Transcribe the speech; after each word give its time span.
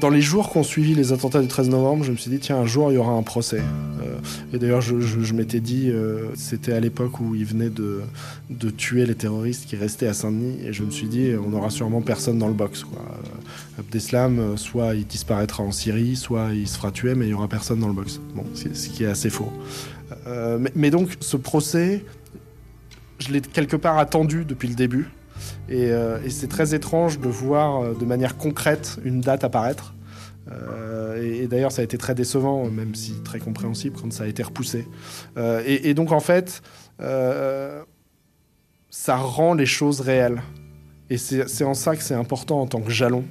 dans 0.00 0.08
les 0.08 0.22
jours 0.22 0.50
qui 0.50 0.58
ont 0.58 0.62
suivi 0.62 0.94
les 0.94 1.12
attentats 1.12 1.42
du 1.42 1.48
13 1.48 1.68
novembre, 1.68 2.04
je 2.04 2.12
me 2.12 2.16
suis 2.16 2.30
dit, 2.30 2.38
tiens, 2.38 2.56
un 2.56 2.66
jour, 2.66 2.90
il 2.90 2.94
y 2.94 2.98
aura 2.98 3.12
un 3.12 3.22
procès. 3.22 3.60
Euh, 3.60 4.16
et 4.54 4.58
d'ailleurs, 4.58 4.80
je, 4.80 5.34
m'étais 5.34 5.60
dit, 5.60 5.90
euh, 5.90 6.28
c'était 6.34 6.72
à 6.72 6.80
l'époque 6.80 7.20
où 7.20 7.34
il 7.34 7.44
venait 7.44 7.68
de, 7.68 8.02
tuer 8.70 9.04
les 9.04 9.14
terroristes 9.14 9.66
qui 9.66 9.76
restaient 9.76 10.06
à 10.06 10.14
Saint-Denis. 10.14 10.64
Et 10.64 10.72
je 10.72 10.82
me 10.82 10.90
suis 10.90 11.08
dit, 11.08 11.32
on 11.38 11.50
n'aura 11.50 11.68
sûrement 11.68 12.00
personne 12.00 12.38
dans 12.38 12.48
le 12.48 12.54
box. 12.54 12.84
Quoi. 12.84 13.02
Euh, 13.02 13.80
Abdeslam, 13.80 14.56
soit 14.56 14.94
il 14.94 15.06
disparaîtra 15.06 15.62
en 15.62 15.72
Syrie, 15.72 16.16
soit 16.16 16.54
il 16.54 16.66
se 16.66 16.78
fera 16.78 16.90
tuer, 16.90 17.14
mais 17.14 17.26
il 17.26 17.28
n'y 17.28 17.34
aura 17.34 17.48
personne 17.48 17.80
dans 17.80 17.88
le 17.88 17.94
box. 17.94 18.18
Bon, 18.34 18.44
ce 18.54 18.88
qui 18.88 19.04
est 19.04 19.08
assez 19.08 19.30
faux. 19.30 19.52
Mais, 20.74 20.90
donc, 20.90 21.16
ce 21.20 21.36
procès, 21.36 22.04
je 23.18 23.30
l'ai 23.30 23.40
quelque 23.40 23.76
part 23.76 23.98
attendu 23.98 24.44
depuis 24.46 24.68
le 24.68 24.74
début. 24.74 25.08
Euh, 25.70 26.22
et, 26.24 26.30
c'est 26.30 26.48
très 26.48 26.74
étrange 26.74 27.18
de 27.18 27.28
voir 27.28 27.82
euh, 27.82 27.94
de 27.94 28.04
manière 28.04 28.36
concrète 28.36 28.98
une 29.04 29.20
date 29.20 29.44
apparaître. 29.44 29.94
Euh, 30.50 31.42
et, 31.42 31.46
d'ailleurs, 31.46 31.72
ça 31.72 31.82
a 31.82 31.84
été 31.84 31.98
très 31.98 32.14
décevant, 32.14 32.64
même 32.66 32.94
si 32.94 33.14
très 33.22 33.38
compréhensible 33.38 33.96
quand 34.00 34.12
ça 34.12 34.24
a 34.24 34.26
été 34.26 34.42
repoussé. 34.42 34.86
et, 35.66 35.94
donc, 35.94 36.12
en 36.12 36.20
fait, 36.20 36.62
ça 38.90 39.16
rend 39.16 39.54
les 39.54 39.66
choses 39.66 40.00
réelles. 40.00 40.42
Et 41.10 41.18
c'est 41.18 41.64
en 41.64 41.74
ça 41.74 41.94
que 41.96 42.02
c'est 42.02 42.14
important 42.14 42.60
en 42.60 42.66
tant 42.66 42.80
que 42.80 42.90
jalon, 42.90 43.24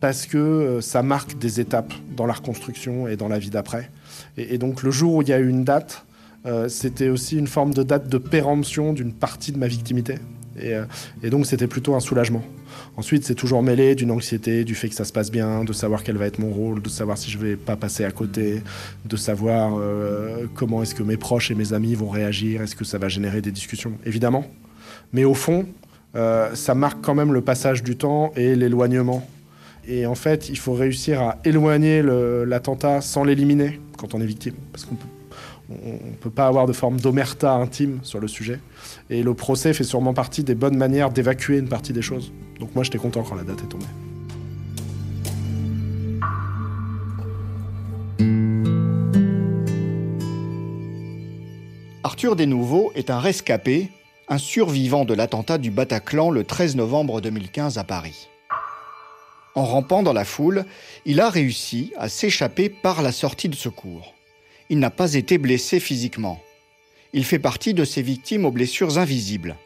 parce 0.00 0.26
que 0.26 0.80
ça 0.80 1.02
marque 1.02 1.38
des 1.38 1.60
étapes 1.60 1.94
dans 2.16 2.26
la 2.26 2.34
reconstruction 2.34 3.06
et 3.06 3.16
dans 3.16 3.28
la 3.28 3.38
vie 3.38 3.50
d'après. 3.50 3.90
Et, 4.36 4.58
donc, 4.58 4.82
le 4.82 4.90
jour 4.90 5.14
où 5.14 5.22
il 5.22 5.28
y 5.28 5.32
a 5.32 5.38
eu 5.38 5.48
une 5.48 5.64
date, 5.64 6.04
c'était 6.68 7.08
aussi 7.08 7.38
une 7.38 7.46
forme 7.46 7.72
de 7.72 7.82
date 7.82 8.08
de 8.08 8.18
péremption 8.18 8.92
d'une 8.92 9.14
partie 9.14 9.52
de 9.52 9.58
ma 9.58 9.68
victimité. 9.68 10.16
Euh, 10.62 10.84
et, 11.22 11.30
donc 11.30 11.46
c'était 11.46 11.66
plutôt 11.66 11.94
un 11.94 12.00
soulagement. 12.00 12.42
Ensuite, 12.96 13.24
c'est 13.24 13.34
toujours 13.34 13.62
mêlé 13.62 13.94
d'une 13.94 14.10
anxiété, 14.10 14.64
du 14.64 14.74
fait 14.74 14.88
que 14.88 14.94
ça 14.94 15.04
se 15.04 15.12
passe 15.12 15.30
bien, 15.30 15.64
de 15.64 15.72
savoir 15.72 16.02
quel 16.02 16.16
va 16.16 16.26
être 16.26 16.38
mon 16.38 16.50
rôle, 16.50 16.82
de 16.82 16.88
savoir 16.88 17.18
si 17.18 17.30
je 17.30 17.38
vais 17.38 17.56
pas 17.56 17.76
passer 17.76 18.04
à 18.04 18.10
côté, 18.10 18.62
de 19.04 19.16
savoir 19.16 19.76
euh, 19.78 20.46
comment 20.54 20.82
est-ce 20.82 20.94
que 20.94 21.02
mes 21.02 21.16
proches 21.16 21.50
et 21.50 21.54
mes 21.54 21.72
amis 21.72 21.94
vont 21.94 22.08
réagir, 22.08 22.62
est-ce 22.62 22.76
que 22.76 22.84
ça 22.84 22.98
va 22.98 23.08
générer 23.08 23.40
des 23.40 23.52
discussions, 23.52 23.92
évidemment. 24.04 24.46
Mais 25.12 25.24
au 25.24 25.34
fond, 25.34 25.66
euh, 26.16 26.54
ça 26.54 26.74
marque 26.74 27.02
quand 27.02 27.14
même 27.14 27.32
le 27.32 27.40
passage 27.40 27.82
du 27.82 27.96
temps 27.96 28.32
et 28.36 28.54
l'éloignement. 28.54 29.26
Et 29.86 30.06
en 30.06 30.14
fait, 30.14 30.48
il 30.48 30.58
faut 30.58 30.72
réussir 30.72 31.20
à 31.20 31.38
éloigner 31.44 32.02
l'attentat 32.46 33.00
sans 33.00 33.24
l'éliminer 33.24 33.80
quand 33.98 34.14
on 34.14 34.20
est 34.20 34.26
victime, 34.26 34.54
parce 34.72 34.84
qu'on 34.84 34.94
peut 34.94 35.06
on 35.70 35.74
ne 35.74 36.16
peut 36.20 36.30
pas 36.30 36.46
avoir 36.46 36.66
de 36.66 36.72
forme 36.72 37.00
d'omerta 37.00 37.52
intime 37.54 38.00
sur 38.02 38.20
le 38.20 38.28
sujet. 38.28 38.60
Et 39.10 39.22
le 39.22 39.34
procès 39.34 39.72
fait 39.72 39.84
sûrement 39.84 40.14
partie 40.14 40.44
des 40.44 40.54
bonnes 40.54 40.76
manières 40.76 41.10
d'évacuer 41.10 41.58
une 41.58 41.68
partie 41.68 41.92
des 41.92 42.02
choses. 42.02 42.32
Donc 42.60 42.74
moi, 42.74 42.84
j'étais 42.84 42.98
content 42.98 43.22
quand 43.22 43.34
la 43.34 43.44
date 43.44 43.62
est 43.62 43.68
tombée. 43.68 43.84
Arthur 52.02 52.36
Desnouveaux 52.36 52.92
est 52.94 53.10
un 53.10 53.18
rescapé, 53.18 53.90
un 54.28 54.38
survivant 54.38 55.04
de 55.04 55.14
l'attentat 55.14 55.58
du 55.58 55.70
Bataclan 55.70 56.30
le 56.30 56.44
13 56.44 56.76
novembre 56.76 57.20
2015 57.20 57.78
à 57.78 57.84
Paris. 57.84 58.28
En 59.54 59.64
rampant 59.64 60.02
dans 60.02 60.12
la 60.12 60.24
foule, 60.24 60.64
il 61.06 61.20
a 61.20 61.30
réussi 61.30 61.92
à 61.96 62.08
s'échapper 62.08 62.68
par 62.68 63.02
la 63.02 63.12
sortie 63.12 63.48
de 63.48 63.54
secours 63.54 64.13
il 64.70 64.78
n'a 64.78 64.90
pas 64.90 65.14
été 65.14 65.38
blessé 65.38 65.80
physiquement. 65.80 66.40
Il 67.12 67.24
fait 67.24 67.38
partie 67.38 67.74
de 67.74 67.84
ces 67.84 68.02
victimes 68.02 68.44
aux 68.44 68.50
blessures 68.50 68.98
invisibles. 68.98 69.56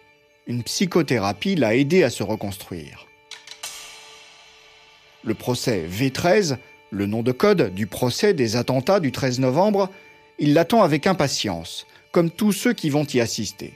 Une 0.46 0.62
psychothérapie 0.62 1.54
l'a 1.54 1.74
aidé 1.76 2.02
à 2.02 2.10
se 2.10 2.22
reconstruire. 2.22 3.06
Le 5.24 5.34
procès 5.34 5.84
V13, 5.90 6.56
le 6.90 7.06
nom 7.06 7.22
de 7.22 7.32
code 7.32 7.74
du 7.74 7.86
procès 7.86 8.34
des 8.34 8.56
attentats 8.56 9.00
du 9.00 9.12
13 9.12 9.40
novembre, 9.40 9.90
il 10.38 10.54
l'attend 10.54 10.82
avec 10.82 11.06
impatience, 11.06 11.86
comme 12.12 12.30
tous 12.30 12.52
ceux 12.52 12.72
qui 12.72 12.90
vont 12.90 13.04
y 13.04 13.20
assister. 13.20 13.74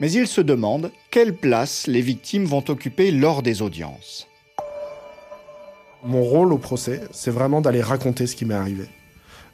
Mais 0.00 0.10
il 0.12 0.26
se 0.26 0.40
demande 0.40 0.92
quelle 1.10 1.34
place 1.34 1.86
les 1.86 2.00
victimes 2.00 2.44
vont 2.44 2.64
occuper 2.68 3.10
lors 3.10 3.42
des 3.42 3.62
audiences. 3.62 4.28
Mon 6.04 6.22
rôle 6.22 6.52
au 6.52 6.58
procès, 6.58 7.02
c'est 7.10 7.30
vraiment 7.30 7.60
d'aller 7.60 7.82
raconter 7.82 8.26
ce 8.26 8.36
qui 8.36 8.44
m'est 8.44 8.54
arrivé. 8.54 8.86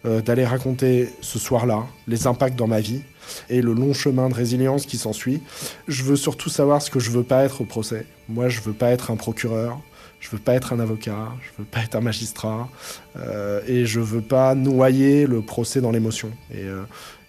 Euh, 0.07 0.21
d'aller 0.21 0.45
raconter 0.45 1.09
ce 1.23 1.39
soir-là 1.39 1.87
les 2.09 2.27
impacts 2.27 2.57
dans 2.57 2.67
ma 2.67 2.81
vie 2.81 3.01
et 3.49 3.63
le 3.63 3.73
long 3.73 3.95
chemin 3.95 4.29
de 4.29 4.35
résilience 4.35 4.85
qui 4.85 4.99
s'ensuit. 4.99 5.41
Je 5.89 6.03
veux 6.03 6.17
surtout 6.17 6.51
savoir 6.51 6.83
ce 6.83 6.91
que 6.91 7.01
je 7.01 7.11
veux 7.11 7.23
pas 7.23 7.43
être 7.43 7.63
au 7.63 7.65
procès. 7.65 8.05
Moi, 8.29 8.51
je 8.51 8.61
veux 8.61 8.75
pas 8.75 8.91
être 8.91 9.11
un 9.11 9.17
procureur, 9.17 9.81
je 10.21 10.29
veux 10.29 10.39
pas 10.39 10.53
être 10.53 10.75
un 10.75 10.81
avocat, 10.81 11.33
je 11.41 11.63
veux 11.63 11.65
pas 11.65 11.81
être 11.81 11.95
un 11.97 12.03
magistrat, 12.03 12.69
euh, 13.17 13.63
et 13.67 13.87
je 13.87 13.99
veux 13.99 14.21
pas 14.21 14.55
noyer 14.55 15.27
le 15.27 15.41
procès 15.41 15.81
dans 15.81 15.91
l'émotion. 15.91 16.31
Et, 16.53 16.65
euh, 16.65 16.83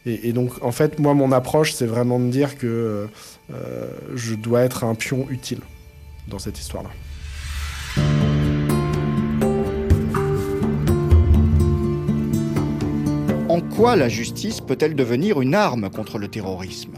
et, 0.05 0.33
donc, 0.33 0.61
en 0.61 0.73
fait, 0.73 0.99
moi, 0.99 1.13
mon 1.13 1.31
approche, 1.31 1.71
c'est 1.71 1.87
vraiment 1.87 2.19
de 2.19 2.29
dire 2.29 2.57
que 2.57 3.07
je 4.13 4.35
dois 4.35 4.63
être 4.63 4.83
un 4.83 4.95
pion 4.95 5.27
utile 5.29 5.61
dans 6.27 6.39
cette 6.39 6.59
histoire-là. 6.59 6.89
Quoi 13.75 13.97
la 13.97 14.07
justice 14.07 14.61
peut-elle 14.61 14.95
devenir 14.95 15.41
une 15.41 15.53
arme 15.53 15.89
contre 15.89 16.17
le 16.17 16.29
terrorisme? 16.29 16.93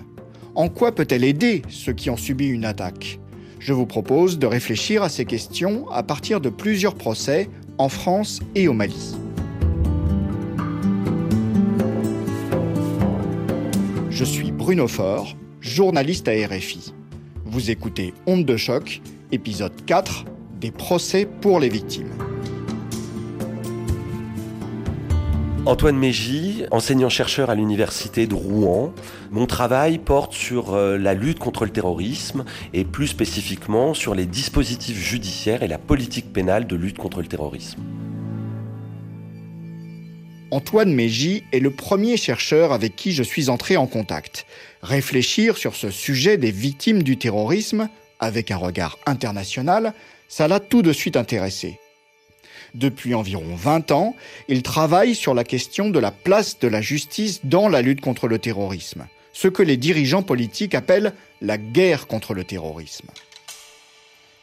En 0.54 0.70
quoi 0.70 0.94
peut-elle 0.94 1.24
aider 1.24 1.64
ceux 1.70 1.94
qui 1.94 2.12
ont 2.12 2.18
subi 2.18 2.48
une 2.48 2.66
attaque? 2.66 3.20
Je 3.60 3.74
vous 3.74 3.88
propose 3.88 4.38
de 4.38 4.46
réfléchir 4.46 5.02
à 5.02 5.10
ces 5.10 5.26
questions 5.26 5.90
à 5.90 6.04
partir 6.04 6.40
de 6.40 6.50
plusieurs 6.50 6.94
procès 6.94 7.50
en 7.80 7.90
France 7.90 8.42
et 8.54 8.68
au 8.68 8.74
Mali. 8.74 9.16
Je 14.12 14.24
suis 14.24 14.52
Bruno 14.52 14.88
Faure, 14.88 15.36
journaliste 15.60 16.28
à 16.28 16.34
RFI. 16.34 16.94
Vous 17.46 17.72
écoutez 17.72 18.14
Onde 18.28 18.46
de 18.46 18.58
choc, 18.58 19.02
épisode 19.32 19.74
4 19.86 20.26
des 20.60 20.72
procès 20.72 21.28
pour 21.42 21.60
les 21.60 21.70
victimes. 21.70 22.14
Antoine 25.68 25.98
Mégy, 25.98 26.64
enseignant-chercheur 26.72 27.50
à 27.50 27.56
l'université 27.56 28.26
de 28.26 28.34
Rouen. 28.34 28.94
Mon 29.32 29.46
travail 29.48 29.98
porte 29.98 30.32
sur 30.32 30.74
euh, 30.74 30.98
la 30.98 31.14
lutte 31.14 31.40
contre 31.40 31.66
le 31.66 31.72
terrorisme 31.72 32.46
et 32.72 32.86
plus 32.86 33.08
spécifiquement 33.08 33.94
sur 33.94 34.16
les 34.16 34.26
dispositifs 34.26 34.98
judiciaires 34.98 35.64
et 35.64 35.68
la 35.68 35.78
politique 35.78 36.32
pénale 36.32 36.68
de 36.68 36.78
lutte 36.78 36.98
contre 36.98 37.22
le 37.22 37.28
terrorisme. 37.28 37.82
Antoine 40.52 40.94
Mégy 40.94 41.44
est 41.52 41.60
le 41.60 41.72
premier 41.72 42.16
chercheur 42.16 42.72
avec 42.72 42.96
qui 42.96 43.12
je 43.12 43.24
suis 43.24 43.50
entré 43.50 43.76
en 43.76 43.88
contact. 43.88 44.46
Réfléchir 44.82 45.58
sur 45.58 45.76
ce 45.76 45.90
sujet 45.90 46.38
des 46.38 46.52
victimes 46.52 47.04
du 47.04 47.18
terrorisme, 47.18 47.90
avec 48.22 48.52
un 48.52 48.58
regard 48.58 48.98
international, 49.06 49.94
ça 50.30 50.48
l'a 50.48 50.62
tout 50.62 50.82
de 50.82 50.94
suite 50.94 51.18
intéressé. 51.18 51.78
Depuis 52.78 53.16
environ 53.16 53.56
20 53.56 53.90
ans, 53.90 54.16
il 54.48 54.62
travaille 54.62 55.16
sur 55.16 55.34
la 55.34 55.44
question 55.44 55.90
de 55.90 55.98
la 55.98 56.12
place 56.12 56.60
de 56.60 56.68
la 56.68 56.80
justice 56.80 57.40
dans 57.44 57.70
la 57.70 57.82
lutte 57.82 58.02
contre 58.02 58.28
le 58.28 58.38
terrorisme, 58.38 59.08
ce 59.34 59.48
que 59.48 59.64
les 59.64 59.78
dirigeants 59.78 60.22
politiques 60.22 60.76
appellent 60.76 61.14
la 61.42 61.58
guerre 61.58 62.06
contre 62.06 62.36
le 62.36 62.44
terrorisme. 62.44 63.08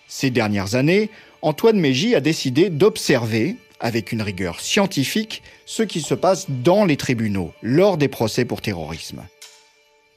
Ces 0.08 0.30
dernières 0.30 0.74
années, 0.74 1.10
Antoine 1.42 1.78
Mégy 1.78 2.16
a 2.16 2.20
décidé 2.20 2.70
d'observer, 2.70 3.54
avec 3.78 4.10
une 4.10 4.22
rigueur 4.22 4.58
scientifique, 4.58 5.44
ce 5.64 5.84
qui 5.84 6.00
se 6.00 6.14
passe 6.14 6.46
dans 6.48 6.84
les 6.84 6.96
tribunaux 6.96 7.52
lors 7.62 7.98
des 7.98 8.08
procès 8.08 8.44
pour 8.44 8.62
terrorisme. 8.62 9.22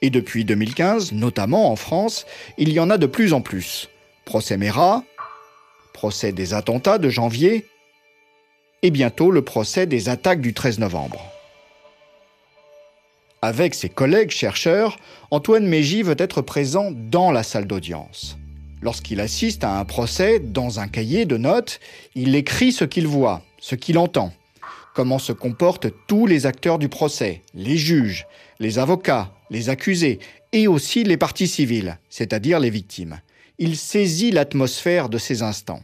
Et 0.01 0.09
depuis 0.09 0.43
2015, 0.43 1.11
notamment 1.11 1.71
en 1.71 1.75
France, 1.75 2.25
il 2.57 2.69
y 2.73 2.79
en 2.79 2.89
a 2.89 2.97
de 2.97 3.05
plus 3.05 3.33
en 3.33 3.41
plus. 3.41 3.89
Procès 4.25 4.57
Mera, 4.57 5.03
procès 5.93 6.31
des 6.31 6.55
attentats 6.55 6.97
de 6.97 7.09
janvier, 7.09 7.67
et 8.83 8.91
bientôt 8.91 9.31
le 9.31 9.41
procès 9.41 9.85
des 9.85 10.09
attaques 10.09 10.41
du 10.41 10.53
13 10.53 10.79
novembre. 10.79 11.21
Avec 13.41 13.75
ses 13.75 13.89
collègues 13.89 14.31
chercheurs, 14.31 14.97
Antoine 15.31 15.67
Mégy 15.67 16.01
veut 16.01 16.15
être 16.17 16.41
présent 16.41 16.91
dans 16.91 17.31
la 17.31 17.43
salle 17.43 17.67
d'audience. 17.67 18.37
Lorsqu'il 18.81 19.19
assiste 19.19 19.63
à 19.63 19.79
un 19.79 19.85
procès, 19.85 20.39
dans 20.39 20.79
un 20.79 20.87
cahier 20.87 21.25
de 21.25 21.37
notes, 21.37 21.79
il 22.15 22.35
écrit 22.35 22.71
ce 22.71 22.85
qu'il 22.85 23.07
voit, 23.07 23.43
ce 23.59 23.75
qu'il 23.75 23.97
entend, 23.97 24.33
comment 24.93 25.19
se 25.19 25.33
comportent 25.33 25.87
tous 26.07 26.25
les 26.25 26.45
acteurs 26.45 26.79
du 26.79 26.89
procès, 26.89 27.41
les 27.53 27.77
juges, 27.77 28.25
les 28.59 28.79
avocats, 28.79 29.31
les 29.49 29.69
accusés, 29.69 30.19
et 30.51 30.67
aussi 30.67 31.03
les 31.03 31.17
parties 31.17 31.47
civiles, 31.47 31.99
c'est-à-dire 32.09 32.59
les 32.59 32.69
victimes. 32.69 33.19
Il 33.59 33.77
saisit 33.77 34.31
l'atmosphère 34.31 35.09
de 35.09 35.17
ces 35.17 35.43
instants. 35.43 35.81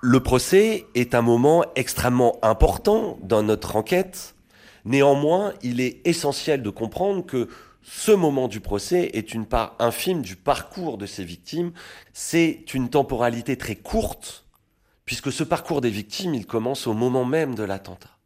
Le 0.00 0.20
procès 0.20 0.86
est 0.94 1.16
un 1.16 1.22
moment 1.22 1.64
extrêmement 1.74 2.38
important 2.42 3.18
dans 3.22 3.42
notre 3.42 3.74
enquête. 3.74 4.36
Néanmoins, 4.84 5.54
il 5.62 5.80
est 5.80 6.06
essentiel 6.06 6.62
de 6.62 6.70
comprendre 6.70 7.26
que 7.26 7.48
ce 7.82 8.12
moment 8.12 8.46
du 8.46 8.60
procès 8.60 9.10
est 9.14 9.34
une 9.34 9.44
part 9.44 9.74
infime 9.80 10.22
du 10.22 10.36
parcours 10.36 10.98
de 10.98 11.06
ces 11.06 11.24
victimes. 11.24 11.72
C'est 12.12 12.62
une 12.74 12.90
temporalité 12.90 13.56
très 13.56 13.74
courte, 13.74 14.44
puisque 15.04 15.32
ce 15.32 15.42
parcours 15.42 15.80
des 15.80 15.90
victimes, 15.90 16.32
il 16.32 16.46
commence 16.46 16.86
au 16.86 16.94
moment 16.94 17.24
même 17.24 17.56
de 17.56 17.64
l'attentat. 17.64 18.16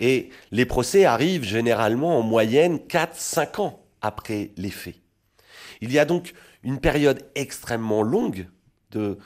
Et 0.00 0.30
les 0.50 0.66
procès 0.66 1.04
arrivent 1.04 1.44
généralement 1.44 2.18
en 2.18 2.22
moyenne 2.22 2.78
4-5 2.78 3.60
ans 3.60 3.80
après 4.02 4.50
les 4.56 4.70
faits. 4.70 4.96
Il 5.80 5.92
y 5.92 6.00
a 6.00 6.04
donc 6.04 6.34
une 6.64 6.80
période 6.80 7.30
extrêmement 7.36 8.02
longue 8.02 8.48
de 8.90 9.18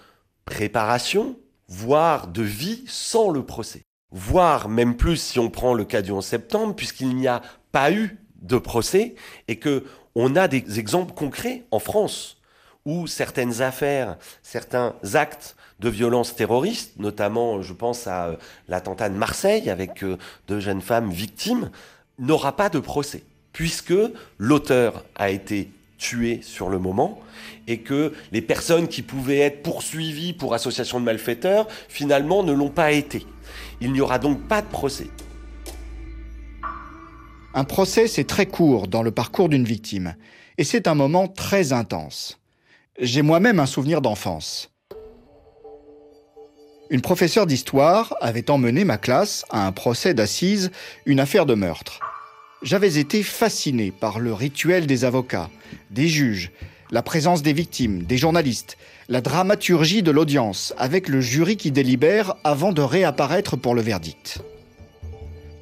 préparation, 0.45 1.39
voire 1.71 2.27
de 2.27 2.43
vie 2.43 2.85
sans 2.87 3.31
le 3.31 3.45
procès. 3.45 3.87
Voire 4.11 4.69
même 4.69 4.97
plus 4.97 5.17
si 5.17 5.39
on 5.39 5.49
prend 5.49 5.73
le 5.73 5.85
cas 5.85 6.03
du 6.03 6.11
11 6.11 6.25
septembre, 6.25 6.75
puisqu'il 6.75 7.17
n'y 7.17 7.29
a 7.29 7.41
pas 7.73 7.93
eu 7.93 8.19
de 8.43 8.59
procès 8.59 9.15
et 9.49 9.57
que 9.57 9.85
on 10.17 10.35
a 10.35 10.49
des 10.49 10.81
exemples 10.81 11.15
concrets 11.15 11.65
en 11.71 11.79
France 11.79 12.39
où 12.85 13.07
certaines 13.07 13.63
affaires, 13.63 14.17
certains 14.43 14.95
actes 15.15 15.55
de 15.79 15.89
violence 15.89 16.35
terroriste, 16.35 16.99
notamment 16.99 17.63
je 17.63 17.73
pense 17.73 18.07
à 18.07 18.27
euh, 18.27 18.37
l'attentat 18.69 19.09
de 19.09 19.15
Marseille 19.15 19.71
avec 19.71 20.03
euh, 20.03 20.19
deux 20.49 20.61
jeunes 20.61 20.81
femmes 20.81 21.11
victimes, 21.11 21.71
n'aura 22.19 22.57
pas 22.57 22.69
de 22.69 22.81
procès, 22.81 23.23
puisque 23.53 23.95
l'auteur 24.39 25.05
a 25.15 25.31
été 25.31 25.71
tué 26.01 26.41
sur 26.43 26.69
le 26.69 26.81
moment 26.81 27.21
et 27.69 27.79
que 27.79 28.15
les 28.33 28.41
personnes 28.41 28.89
qui 28.89 29.03
pouvaient 29.03 29.39
être 29.39 29.63
poursuivies 29.63 30.33
pour 30.33 30.55
association 30.55 30.99
de 30.99 31.05
malfaiteurs, 31.05 31.69
finalement, 31.89 32.43
ne 32.43 32.53
l'ont 32.53 32.71
pas 32.71 32.91
été. 32.91 33.25
Il 33.81 33.93
n'y 33.93 34.01
aura 34.01 34.19
donc 34.19 34.49
pas 34.49 34.63
de 34.63 34.67
procès. 34.67 35.07
Un 37.55 37.65
procès, 37.65 38.09
c'est 38.09 38.25
très 38.25 38.47
court 38.47 38.89
dans 38.89 39.03
le 39.03 39.11
parcours 39.11 39.49
d'une 39.49 39.65
victime, 39.65 40.15
et 40.59 40.65
c'est 40.65 40.89
un 40.89 40.95
moment 40.95 41.29
très 41.29 41.73
intense. 41.73 42.41
J'ai 42.99 43.23
moi-même 43.23 43.61
un 43.61 43.67
souvenir 43.67 44.01
d'enfance. 44.01 44.71
Une 46.91 47.03
professeure 47.03 47.47
d'histoire 47.47 48.17
avait 48.21 48.51
emmené 48.51 48.85
ma 48.85 48.99
classe 48.99 49.45
à 49.51 49.67
un 49.67 49.73
procès 49.73 50.13
d'assises, 50.13 50.73
une 51.07 51.21
affaire 51.21 51.47
de 51.47 51.55
meurtre. 51.55 52.01
J'avais 52.63 52.99
été 52.99 53.23
fasciné 53.23 53.91
par 53.91 54.19
le 54.19 54.35
rituel 54.35 54.87
des 54.87 55.07
avocats, 55.07 55.49
des 55.91 56.09
juges, 56.09 56.51
la 56.91 57.03
présence 57.03 57.41
des 57.43 57.55
victimes, 57.55 58.03
des 58.03 58.19
journalistes, 58.19 58.77
la 59.09 59.23
dramaturgie 59.23 60.03
de 60.03 60.11
l'audience, 60.11 60.75
avec 60.77 61.09
le 61.09 61.23
jury 61.23 61.57
qui 61.57 61.71
délibère 61.71 62.35
avant 62.45 62.73
de 62.73 62.83
réapparaître 62.83 63.57
pour 63.57 63.75
le 63.75 63.81
verdict. 63.81 64.41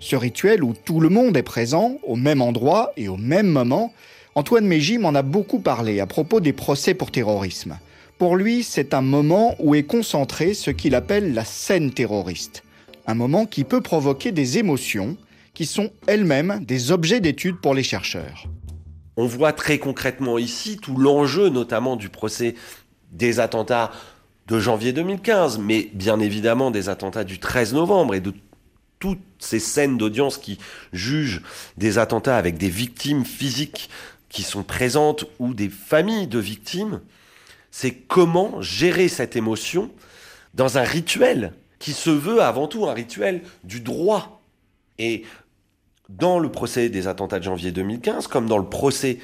Ce 0.01 0.17
rituel 0.17 0.65
où 0.65 0.75
tout 0.75 0.99
le 0.99 1.09
monde 1.09 1.37
est 1.37 1.45
présent, 1.45 1.99
au 2.03 2.17
même 2.17 2.43
endroit 2.43 2.93
et 2.97 3.07
au 3.07 3.17
même 3.17 3.49
moment, 3.49 3.93
Antoine 4.35 4.67
Mégy 4.67 4.99
m'en 4.99 5.15
a 5.15 5.23
beaucoup 5.23 5.61
parlé 5.61 6.01
à 6.01 6.07
propos 6.07 6.41
des 6.41 6.53
procès 6.53 6.95
pour 6.95 7.13
terrorisme. 7.13 7.79
Pour 8.19 8.35
lui, 8.35 8.65
c'est 8.65 8.93
un 8.93 9.03
moment 9.03 9.55
où 9.61 9.77
est 9.77 9.85
concentré 9.85 10.53
ce 10.53 10.73
qu'il 10.73 10.97
appelle 10.97 11.33
la 11.33 11.45
scène 11.45 11.93
terroriste. 11.93 12.65
Un 13.07 13.15
moment 13.15 13.47
qui 13.47 13.63
peut 13.63 13.83
provoquer 13.83 14.33
des 14.33 14.59
émotions 14.59 15.17
qui 15.59 15.67
sont 15.67 15.91
elles-mêmes 16.07 16.65
des 16.65 16.93
objets 16.93 17.19
d'étude 17.19 17.57
pour 17.61 17.75
les 17.75 17.83
chercheurs. 17.83 18.45
On 19.17 19.27
voit 19.27 19.53
très 19.53 19.81
concrètement 19.81 20.39
ici 20.39 20.77
tout 20.77 20.97
l'enjeu 20.97 21.49
notamment 21.49 21.97
du 21.97 22.11
procès 22.11 22.55
des 23.11 23.41
attentats 23.41 23.91
de 24.47 24.61
janvier 24.61 24.93
2015, 24.93 25.59
mais 25.59 25.91
bien 25.95 26.21
évidemment 26.21 26.71
des 26.71 26.89
attentats 26.89 27.25
du 27.25 27.41
13 27.41 27.75
novembre 27.75 28.15
et 28.15 28.21
de 28.21 28.35
toutes 29.01 29.19
ces 29.41 29.59
scènes 29.59 29.99
d'audience 29.99 30.39
qui 30.39 30.61
jugent 30.93 31.43
des 31.77 31.99
attentats 31.99 32.37
avec 32.37 32.57
des 32.57 32.71
victimes 32.71 33.25
physiques 33.25 33.91
qui 34.29 34.45
sont 34.45 34.63
présentes 34.63 35.25
ou 35.41 35.55
des 35.55 35.71
familles 35.71 36.29
de 36.29 36.39
victimes 36.39 37.01
c'est 37.73 37.95
comment 37.95 38.63
gérer 38.63 39.09
cette 39.09 39.35
émotion 39.35 39.91
dans 40.55 40.79
un 40.79 40.85
rituel 40.85 41.53
qui 41.81 41.95
se 41.95 42.11
veut 42.11 42.43
avant 42.43 42.69
tout 42.69 42.87
un 42.87 42.95
rituel 42.95 43.43
du 43.65 43.81
droit. 43.81 44.37
Et 45.01 45.25
dans 46.09 46.39
le 46.39 46.51
procès 46.51 46.89
des 46.89 47.07
attentats 47.07 47.39
de 47.39 47.45
janvier 47.45 47.71
2015, 47.71 48.27
comme 48.27 48.47
dans 48.47 48.59
le 48.59 48.69
procès 48.69 49.19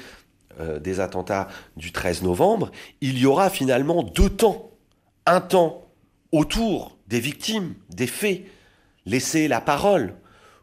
euh, 0.59 0.79
des 0.79 0.99
attentats 0.99 1.47
du 1.75 1.91
13 1.91 2.23
novembre, 2.23 2.71
il 3.01 3.17
y 3.17 3.25
aura 3.25 3.49
finalement 3.49 4.03
deux 4.03 4.29
temps. 4.29 4.71
Un 5.25 5.41
temps 5.41 5.85
autour 6.31 6.97
des 7.07 7.19
victimes, 7.19 7.73
des 7.89 8.07
faits, 8.07 8.43
laisser 9.05 9.47
la 9.47 9.61
parole, 9.61 10.13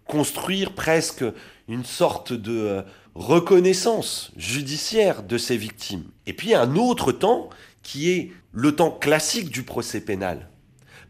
construire 0.06 0.72
presque 0.72 1.24
une 1.68 1.84
sorte 1.84 2.32
de 2.32 2.52
euh, 2.52 2.82
reconnaissance 3.14 4.32
judiciaire 4.36 5.22
de 5.22 5.38
ces 5.38 5.56
victimes. 5.56 6.04
Et 6.26 6.32
puis 6.32 6.54
un 6.54 6.76
autre 6.76 7.12
temps 7.12 7.50
qui 7.82 8.10
est 8.10 8.32
le 8.52 8.74
temps 8.74 8.90
classique 8.90 9.50
du 9.50 9.62
procès 9.62 10.00
pénal. 10.00 10.48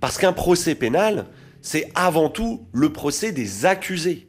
Parce 0.01 0.19
qu'un 0.19 0.33
procès 0.33 0.75
pénal, 0.75 1.27
c'est 1.61 1.91
avant 1.95 2.29
tout 2.29 2.67
le 2.73 2.93
procès 2.93 3.33
des 3.33 3.67
accusés. 3.67 4.29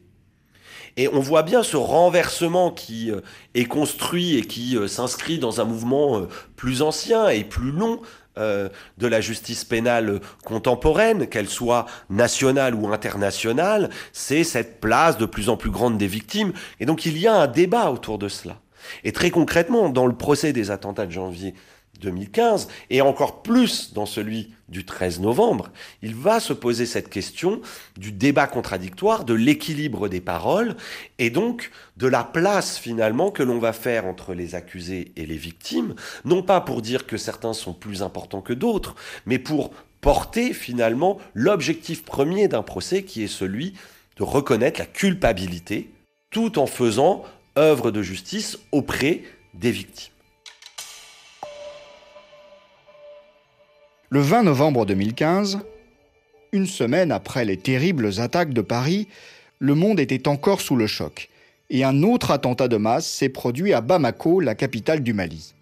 Et 0.95 1.07
on 1.07 1.19
voit 1.19 1.43
bien 1.43 1.63
ce 1.63 1.77
renversement 1.77 2.71
qui 2.71 3.11
euh, 3.11 3.21
est 3.55 3.65
construit 3.65 4.37
et 4.37 4.41
qui 4.43 4.77
euh, 4.77 4.87
s'inscrit 4.87 5.39
dans 5.39 5.59
un 5.59 5.65
mouvement 5.65 6.19
euh, 6.19 6.27
plus 6.55 6.81
ancien 6.81 7.29
et 7.29 7.43
plus 7.43 7.71
long 7.71 8.01
de 8.35 9.05
la 9.07 9.21
justice 9.21 9.63
pénale 9.63 10.19
contemporaine, 10.43 11.27
qu'elle 11.27 11.47
soit 11.47 11.85
nationale 12.09 12.73
ou 12.73 12.91
internationale, 12.91 13.91
c'est 14.11 14.43
cette 14.43 14.81
place 14.81 15.19
de 15.19 15.27
plus 15.27 15.49
en 15.49 15.55
plus 15.55 15.69
grande 15.69 15.99
des 15.99 16.07
victimes. 16.07 16.51
Et 16.79 16.87
donc 16.87 17.05
il 17.05 17.19
y 17.19 17.27
a 17.27 17.35
un 17.35 17.45
débat 17.45 17.91
autour 17.91 18.17
de 18.17 18.27
cela. 18.29 18.57
Et 19.03 19.11
très 19.11 19.29
concrètement, 19.29 19.89
dans 19.89 20.07
le 20.07 20.15
procès 20.15 20.51
des 20.51 20.71
attentats 20.71 21.05
de 21.05 21.11
janvier 21.11 21.53
2015, 21.99 22.67
et 22.89 23.01
encore 23.01 23.43
plus 23.43 23.93
dans 23.93 24.05
celui 24.05 24.53
du 24.69 24.85
13 24.85 25.19
novembre, 25.19 25.71
il 26.01 26.15
va 26.15 26.39
se 26.39 26.53
poser 26.53 26.85
cette 26.85 27.09
question 27.09 27.61
du 27.97 28.11
débat 28.11 28.47
contradictoire, 28.47 29.23
de 29.23 29.33
l'équilibre 29.33 30.09
des 30.09 30.21
paroles, 30.21 30.75
et 31.19 31.29
donc 31.29 31.71
de 31.97 32.07
la 32.07 32.23
place 32.23 32.77
finalement 32.77 33.31
que 33.31 33.43
l'on 33.43 33.59
va 33.59 33.73
faire 33.73 34.05
entre 34.05 34.33
les 34.33 34.55
accusés 34.55 35.11
et 35.15 35.25
les 35.25 35.37
victimes, 35.37 35.95
non 36.25 36.41
pas 36.41 36.61
pour 36.61 36.81
dire 36.81 37.05
que 37.05 37.17
certains 37.17 37.53
sont 37.53 37.73
plus 37.73 38.01
importants 38.01 38.41
que 38.41 38.53
d'autres, 38.53 38.95
mais 39.25 39.39
pour 39.39 39.71
porter 40.01 40.53
finalement 40.53 41.19
l'objectif 41.33 42.03
premier 42.03 42.47
d'un 42.47 42.63
procès 42.63 43.03
qui 43.03 43.23
est 43.23 43.27
celui 43.27 43.73
de 44.17 44.23
reconnaître 44.23 44.79
la 44.79 44.85
culpabilité, 44.85 45.89
tout 46.29 46.59
en 46.59 46.67
faisant 46.67 47.23
œuvre 47.57 47.91
de 47.91 48.01
justice 48.01 48.59
auprès 48.71 49.23
des 49.53 49.71
victimes. 49.71 50.12
Le 54.13 54.21
20 54.21 54.43
novembre 54.43 54.85
2015, 54.85 55.57
une 56.51 56.67
semaine 56.67 57.11
après 57.11 57.45
les 57.45 57.57
terribles 57.57 58.11
attaques 58.19 58.53
de 58.53 58.61
Paris, 58.61 59.07
le 59.57 59.73
monde 59.73 59.99
était 59.99 60.27
encore 60.27 60.61
sous 60.61 60.75
le 60.75 60.85
choc 60.85 61.31
et 61.71 61.83
un 61.83 62.03
autre 62.03 62.29
attentat 62.29 62.67
de 62.67 62.77
masse 62.77 63.07
s'est 63.07 63.29
produit 63.29 63.73
à 63.73 63.81
Bamako, 63.81 64.39
la 64.39 64.53
capitale 64.53 65.01
du 65.01 65.13
Mali. 65.13 65.55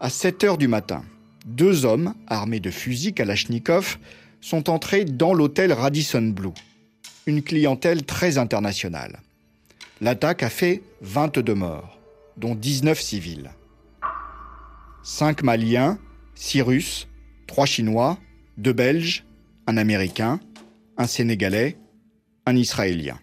À 0.00 0.10
7 0.10 0.44
heures 0.44 0.58
du 0.58 0.68
matin, 0.68 1.02
deux 1.46 1.86
hommes, 1.86 2.12
armés 2.26 2.60
de 2.60 2.70
fusils 2.70 3.14
Kalachnikov, 3.14 3.96
sont 4.42 4.68
entrés 4.68 5.06
dans 5.06 5.32
l'hôtel 5.32 5.72
Radisson 5.72 6.30
Blue, 6.36 6.52
une 7.24 7.42
clientèle 7.42 8.04
très 8.04 8.36
internationale. 8.36 9.20
L'attaque 10.02 10.42
a 10.42 10.50
fait 10.50 10.82
22 11.00 11.54
morts, 11.54 11.98
dont 12.36 12.54
19 12.54 13.00
civils. 13.00 13.50
Cinq 15.02 15.42
Maliens, 15.42 15.98
six 16.34 16.60
Russes, 16.60 17.08
trois 17.46 17.66
Chinois, 17.66 18.18
deux 18.56 18.72
Belges, 18.72 19.24
un 19.66 19.76
Américain, 19.76 20.40
un 20.96 21.06
Sénégalais, 21.06 21.76
un 22.46 22.56
Israélien. 22.56 23.18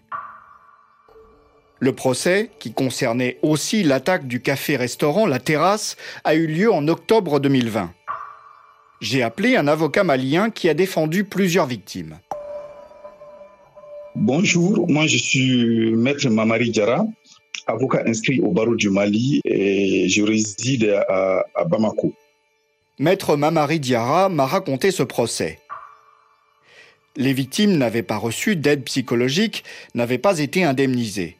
Le 1.80 1.92
procès, 1.92 2.50
qui 2.60 2.72
concernait 2.72 3.38
aussi 3.42 3.82
l'attaque 3.82 4.28
du 4.28 4.40
café-restaurant 4.40 5.26
La 5.26 5.40
Terrasse, 5.40 5.96
a 6.22 6.34
eu 6.34 6.46
lieu 6.46 6.72
en 6.72 6.86
octobre 6.86 7.40
2020. 7.40 7.92
J'ai 9.00 9.22
appelé 9.22 9.56
un 9.56 9.66
avocat 9.66 10.04
malien 10.04 10.50
qui 10.50 10.68
a 10.68 10.74
défendu 10.74 11.24
plusieurs 11.24 11.66
victimes. 11.66 12.20
Bonjour, 14.14 14.88
moi 14.88 15.06
je 15.06 15.16
suis 15.16 15.90
maître 15.96 16.28
Mamari 16.28 16.70
Diara, 16.70 17.04
avocat 17.66 18.04
inscrit 18.06 18.40
au 18.40 18.52
barreau 18.52 18.76
du 18.76 18.90
Mali 18.90 19.40
et 19.44 20.08
je 20.08 20.22
réside 20.22 21.02
à 21.08 21.64
Bamako. 21.68 22.12
Maître 22.98 23.36
Mamari 23.36 23.80
Diara 23.80 24.28
m'a 24.28 24.44
raconté 24.44 24.90
ce 24.90 25.02
procès. 25.02 25.58
Les 27.16 27.32
victimes 27.32 27.78
n'avaient 27.78 28.02
pas 28.02 28.18
reçu 28.18 28.54
d'aide 28.54 28.84
psychologique, 28.84 29.64
n'avaient 29.94 30.18
pas 30.18 30.40
été 30.40 30.62
indemnisées. 30.62 31.38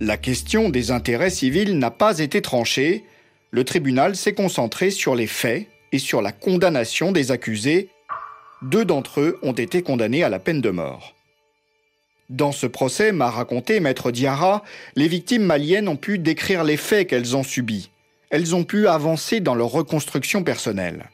La 0.00 0.18
question 0.18 0.68
des 0.68 0.90
intérêts 0.90 1.30
civils 1.30 1.78
n'a 1.78 1.90
pas 1.90 2.18
été 2.18 2.42
tranchée. 2.42 3.04
Le 3.50 3.64
tribunal 3.64 4.14
s'est 4.14 4.34
concentré 4.34 4.90
sur 4.90 5.14
les 5.14 5.26
faits 5.26 5.68
et 5.90 5.98
sur 5.98 6.20
la 6.20 6.32
condamnation 6.32 7.10
des 7.10 7.30
accusés. 7.30 7.88
Deux 8.60 8.84
d'entre 8.84 9.22
eux 9.22 9.38
ont 9.42 9.52
été 9.52 9.80
condamnés 9.80 10.22
à 10.22 10.28
la 10.28 10.38
peine 10.38 10.60
de 10.60 10.70
mort. 10.70 11.14
Dans 12.28 12.52
ce 12.52 12.66
procès, 12.66 13.10
m'a 13.12 13.30
raconté 13.30 13.80
Maître 13.80 14.10
Diara, 14.10 14.64
les 14.96 15.08
victimes 15.08 15.44
maliennes 15.44 15.88
ont 15.88 15.96
pu 15.96 16.18
décrire 16.18 16.62
les 16.62 16.76
faits 16.76 17.08
qu'elles 17.08 17.36
ont 17.36 17.42
subis 17.42 17.90
elles 18.34 18.52
ont 18.56 18.64
pu 18.64 18.88
avancer 18.88 19.38
dans 19.38 19.54
leur 19.54 19.68
reconstruction 19.68 20.42
personnelle. 20.42 21.08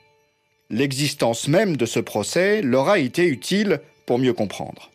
L'existence 0.70 1.48
même 1.48 1.76
de 1.76 1.84
ce 1.84 2.00
procès 2.00 2.62
leur 2.62 2.88
a 2.88 2.98
été 2.98 3.26
utile 3.26 3.82
pour 4.06 4.18
mieux 4.18 4.32
comprendre 4.32 4.90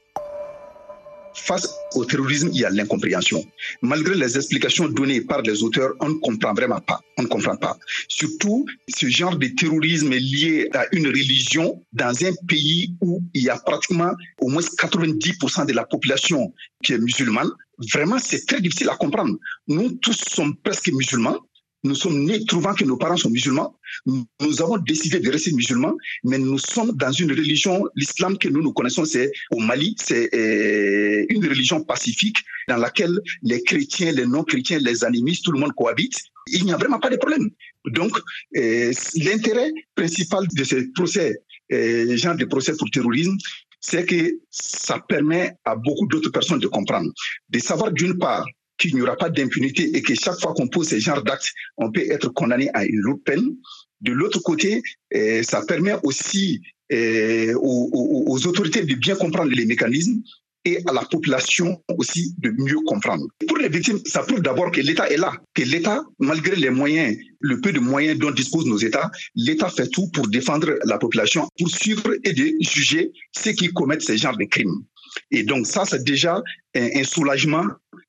face 1.35 1.69
au 1.95 2.05
terrorisme, 2.05 2.49
il 2.53 2.61
y 2.61 2.65
a 2.65 2.69
l'incompréhension. 2.69 3.43
Malgré 3.81 4.15
les 4.15 4.37
explications 4.37 4.87
données 4.87 5.19
par 5.19 5.41
les 5.41 5.63
auteurs, 5.63 5.91
on 5.99 6.09
ne 6.09 6.13
comprend 6.15 6.53
vraiment 6.53 6.79
pas. 6.79 7.01
On 7.17 7.23
ne 7.23 7.27
comprend 7.27 7.57
pas. 7.57 7.77
Surtout, 8.07 8.65
ce 8.87 9.07
genre 9.09 9.35
de 9.35 9.47
terrorisme 9.47 10.13
est 10.13 10.19
lié 10.19 10.69
à 10.73 10.85
une 10.93 11.07
religion 11.07 11.83
dans 11.91 12.15
un 12.25 12.31
pays 12.47 12.95
où 13.01 13.21
il 13.33 13.43
y 13.43 13.49
a 13.49 13.57
pratiquement 13.57 14.13
au 14.39 14.47
moins 14.47 14.61
90% 14.61 15.65
de 15.65 15.73
la 15.73 15.83
population 15.83 16.53
qui 16.81 16.93
est 16.93 16.99
musulmane. 16.99 17.49
Vraiment, 17.93 18.17
c'est 18.17 18.45
très 18.47 18.61
difficile 18.61 18.89
à 18.89 18.95
comprendre. 18.95 19.35
Nous 19.67 19.91
tous 20.01 20.17
sommes 20.29 20.55
presque 20.63 20.89
musulmans 20.93 21.41
nous 21.85 21.95
sommes 21.95 22.23
nés 22.23 22.43
trouvant 22.45 22.73
que 22.73 22.83
nos 22.83 22.97
parents 22.97 23.15
sont 23.15 23.29
musulmans. 23.29 23.77
Nous 24.05 24.61
avons 24.61 24.77
décidé 24.77 25.19
de 25.19 25.29
rester 25.29 25.51
musulmans, 25.53 25.95
mais 26.23 26.37
nous 26.37 26.57
sommes 26.57 26.91
dans 26.93 27.11
une 27.11 27.31
religion, 27.31 27.85
l'islam 27.95 28.37
que 28.37 28.49
nous 28.49 28.61
nous 28.61 28.73
connaissons, 28.73 29.05
c'est 29.05 29.31
au 29.51 29.59
Mali, 29.59 29.95
c'est 30.03 30.33
euh, 30.33 31.25
une 31.29 31.45
religion 31.47 31.83
pacifique 31.83 32.39
dans 32.67 32.77
laquelle 32.77 33.19
les 33.43 33.61
chrétiens, 33.63 34.11
les 34.11 34.25
non-chrétiens, 34.25 34.79
les 34.79 35.03
animistes, 35.03 35.45
tout 35.45 35.51
le 35.51 35.59
monde 35.59 35.73
cohabite. 35.75 36.17
Il 36.47 36.65
n'y 36.65 36.73
a 36.73 36.77
vraiment 36.77 36.99
pas 36.99 37.09
de 37.09 37.17
problème. 37.17 37.49
Donc, 37.85 38.17
euh, 38.57 38.91
l'intérêt 39.15 39.71
principal 39.93 40.47
de 40.47 40.63
ce 40.63 40.91
procès, 40.93 41.39
euh, 41.71 42.17
genre 42.17 42.35
de 42.35 42.45
procès 42.45 42.75
pour 42.75 42.89
terrorisme, 42.89 43.37
c'est 43.79 44.05
que 44.05 44.39
ça 44.49 44.97
permet 45.07 45.53
à 45.63 45.75
beaucoup 45.75 46.07
d'autres 46.07 46.31
personnes 46.31 46.59
de 46.59 46.67
comprendre, 46.67 47.11
de 47.49 47.59
savoir 47.59 47.91
d'une 47.91 48.17
part 48.17 48.47
qu'il 48.77 48.95
n'y 48.95 49.01
aura 49.01 49.15
pas 49.15 49.29
d'impunité 49.29 49.95
et 49.95 50.01
que 50.01 50.13
chaque 50.15 50.39
fois 50.39 50.53
qu'on 50.53 50.67
pose 50.67 50.89
ce 50.89 50.99
genre 50.99 51.23
d'actes, 51.23 51.51
on 51.77 51.91
peut 51.91 52.05
être 52.09 52.29
condamné 52.29 52.69
à 52.73 52.85
une 52.85 52.99
lourde 52.99 53.21
peine. 53.23 53.55
De 54.01 54.11
l'autre 54.11 54.39
côté, 54.39 54.81
eh, 55.11 55.43
ça 55.43 55.61
permet 55.65 55.95
aussi 56.03 56.61
eh, 56.89 57.53
aux, 57.55 58.47
autorités 58.47 58.83
de 58.83 58.95
bien 58.95 59.15
comprendre 59.15 59.51
les 59.51 59.65
mécanismes 59.65 60.21
et 60.65 60.79
à 60.87 60.93
la 60.93 61.01
population 61.01 61.81
aussi 61.97 62.33
de 62.39 62.49
mieux 62.49 62.79
comprendre. 62.85 63.25
Pour 63.47 63.57
les 63.57 63.69
victimes, 63.69 63.99
ça 64.05 64.23
prouve 64.23 64.41
d'abord 64.41 64.71
que 64.71 64.81
l'État 64.81 65.07
est 65.09 65.17
là, 65.17 65.31
que 65.53 65.61
l'État, 65.61 66.03
malgré 66.19 66.55
les 66.55 66.71
moyens, 66.71 67.15
le 67.39 67.61
peu 67.61 67.71
de 67.71 67.79
moyens 67.79 68.17
dont 68.17 68.31
disposent 68.31 68.65
nos 68.65 68.77
États, 68.77 69.11
l'État 69.35 69.69
fait 69.69 69.87
tout 69.87 70.09
pour 70.09 70.27
défendre 70.27 70.73
la 70.85 70.97
population, 70.97 71.47
pour 71.57 71.69
suivre 71.69 72.15
et 72.23 72.33
de 72.33 72.51
juger 72.61 73.11
ceux 73.31 73.51
qui 73.51 73.67
commettent 73.69 74.01
ce 74.01 74.17
genre 74.17 74.35
de 74.35 74.45
crimes. 74.45 74.83
Et 75.31 75.43
donc 75.43 75.67
ça, 75.67 75.85
c'est 75.85 76.03
déjà 76.03 76.41
un, 76.75 77.03
soulagement 77.03 77.65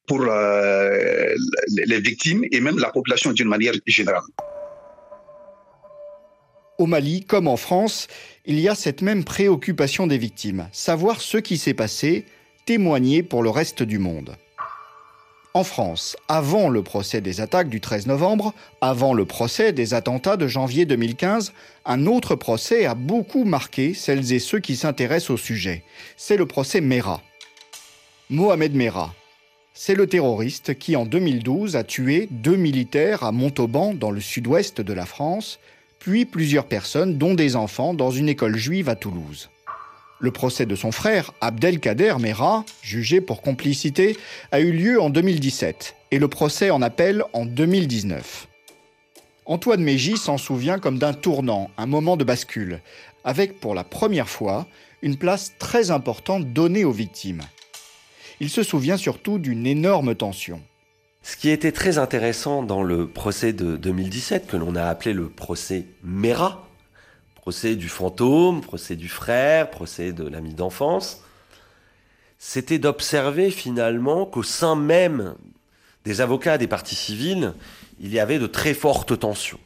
pour 0.06 0.22
euh, 0.22 1.34
les 1.86 2.00
victimes 2.00 2.44
et 2.50 2.60
même 2.60 2.78
la 2.78 2.90
population 2.90 3.32
d'une 3.32 3.48
manière 3.48 3.74
générale. 3.86 4.22
Au 6.78 6.86
Mali, 6.86 7.24
comme 7.24 7.48
en 7.48 7.56
France, 7.56 8.06
il 8.44 8.60
y 8.60 8.68
a 8.68 8.74
cette 8.74 9.00
même 9.00 9.24
préoccupation 9.24 10.06
des 10.06 10.18
victimes, 10.18 10.68
savoir 10.72 11.20
ce 11.22 11.38
qui 11.38 11.56
s'est 11.56 11.74
passé, 11.74 12.26
témoigner 12.66 13.22
pour 13.22 13.42
le 13.42 13.48
reste 13.48 13.82
du 13.82 13.98
monde. 13.98 14.36
En 15.56 15.64
France, 15.64 16.18
avant 16.28 16.68
le 16.68 16.82
procès 16.82 17.22
des 17.22 17.40
attaques 17.40 17.70
du 17.70 17.80
13 17.80 18.08
novembre, 18.08 18.52
avant 18.82 19.14
le 19.14 19.24
procès 19.24 19.72
des 19.72 19.94
attentats 19.94 20.36
de 20.36 20.46
janvier 20.46 20.84
2015, 20.84 21.54
un 21.86 22.04
autre 22.04 22.34
procès 22.34 22.84
a 22.84 22.94
beaucoup 22.94 23.44
marqué 23.44 23.94
celles 23.94 24.34
et 24.34 24.38
ceux 24.38 24.58
qui 24.58 24.76
s'intéressent 24.76 25.30
au 25.30 25.38
sujet. 25.38 25.82
C'est 26.18 26.36
le 26.36 26.44
procès 26.44 26.82
Mera. 26.82 27.22
Mohamed 28.28 28.74
Mera. 28.74 29.14
C'est 29.72 29.94
le 29.94 30.06
terroriste 30.06 30.78
qui, 30.78 30.94
en 30.94 31.06
2012, 31.06 31.74
a 31.74 31.84
tué 31.84 32.28
deux 32.30 32.56
militaires 32.56 33.22
à 33.22 33.32
Montauban, 33.32 33.94
dans 33.94 34.10
le 34.10 34.20
sud-ouest 34.20 34.82
de 34.82 34.92
la 34.92 35.06
France, 35.06 35.58
puis 35.98 36.26
plusieurs 36.26 36.66
personnes, 36.66 37.16
dont 37.16 37.32
des 37.32 37.56
enfants, 37.56 37.94
dans 37.94 38.10
une 38.10 38.28
école 38.28 38.58
juive 38.58 38.90
à 38.90 38.94
Toulouse. 38.94 39.48
Le 40.18 40.30
procès 40.30 40.64
de 40.64 40.74
son 40.74 40.92
frère, 40.92 41.32
Abdelkader 41.42 42.14
Mera, 42.18 42.64
jugé 42.80 43.20
pour 43.20 43.42
complicité, 43.42 44.16
a 44.50 44.60
eu 44.60 44.72
lieu 44.72 45.00
en 45.00 45.10
2017 45.10 45.94
et 46.10 46.18
le 46.18 46.28
procès 46.28 46.70
en 46.70 46.80
appel 46.80 47.22
en 47.34 47.44
2019. 47.44 48.48
Antoine 49.44 49.82
Mégy 49.82 50.16
s'en 50.16 50.38
souvient 50.38 50.78
comme 50.78 50.98
d'un 50.98 51.12
tournant, 51.12 51.70
un 51.76 51.86
moment 51.86 52.16
de 52.16 52.24
bascule, 52.24 52.80
avec 53.24 53.60
pour 53.60 53.74
la 53.74 53.84
première 53.84 54.28
fois 54.28 54.66
une 55.02 55.18
place 55.18 55.52
très 55.58 55.90
importante 55.90 56.52
donnée 56.52 56.84
aux 56.84 56.92
victimes. 56.92 57.42
Il 58.40 58.48
se 58.48 58.62
souvient 58.62 58.96
surtout 58.96 59.38
d'une 59.38 59.66
énorme 59.66 60.14
tension. 60.14 60.62
Ce 61.22 61.36
qui 61.36 61.50
était 61.50 61.72
très 61.72 61.98
intéressant 61.98 62.62
dans 62.62 62.82
le 62.82 63.06
procès 63.06 63.52
de 63.52 63.76
2017, 63.76 64.46
que 64.46 64.56
l'on 64.56 64.76
a 64.76 64.84
appelé 64.84 65.12
le 65.12 65.28
procès 65.28 65.84
Mera, 66.02 66.65
procès 67.46 67.76
du 67.76 67.88
fantôme, 67.88 68.60
procès 68.60 68.96
du 68.96 69.08
frère, 69.08 69.70
procès 69.70 70.12
de 70.12 70.26
l'ami 70.26 70.52
d'enfance, 70.52 71.20
c'était 72.40 72.80
d'observer 72.80 73.52
finalement 73.52 74.26
qu'au 74.26 74.42
sein 74.42 74.74
même 74.74 75.36
des 76.04 76.20
avocats 76.20 76.58
des 76.58 76.66
parties 76.66 76.96
civiles, 76.96 77.54
il 78.00 78.12
y 78.12 78.18
avait 78.18 78.40
de 78.40 78.48
très 78.48 78.74
fortes 78.74 79.16
tensions. 79.20 79.60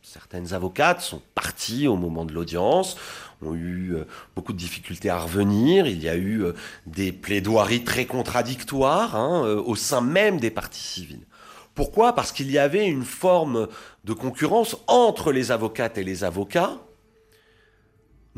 Certaines 0.00 0.54
avocates 0.54 1.02
sont 1.02 1.20
parties 1.34 1.86
au 1.86 1.96
moment 1.96 2.24
de 2.24 2.32
l'audience, 2.32 2.96
ont 3.42 3.52
eu 3.52 3.94
euh, 3.94 4.06
beaucoup 4.34 4.54
de 4.54 4.58
difficultés 4.58 5.10
à 5.10 5.18
revenir. 5.18 5.86
Il 5.86 6.02
y 6.02 6.08
a 6.08 6.16
eu 6.16 6.44
euh, 6.44 6.54
des 6.86 7.12
plaidoiries 7.12 7.84
très 7.84 8.06
contradictoires 8.06 9.16
hein, 9.16 9.44
euh, 9.44 9.60
au 9.60 9.76
sein 9.76 10.00
même 10.00 10.40
des 10.40 10.50
parties 10.50 10.80
civiles. 10.80 11.26
Pourquoi? 11.74 12.14
Parce 12.14 12.32
qu'il 12.32 12.50
y 12.50 12.56
avait 12.56 12.86
une 12.86 13.04
forme 13.04 13.68
de 14.04 14.14
concurrence 14.14 14.78
entre 14.86 15.30
les 15.30 15.52
avocates 15.52 15.98
et 15.98 16.04
les 16.04 16.24
avocats, 16.24 16.78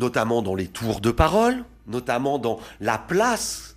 notamment 0.01 0.41
dans 0.41 0.55
les 0.55 0.67
tours 0.67 1.01
de 1.01 1.11
parole, 1.11 1.63
notamment 1.87 2.39
dans 2.39 2.59
la 2.81 2.97
place 2.97 3.77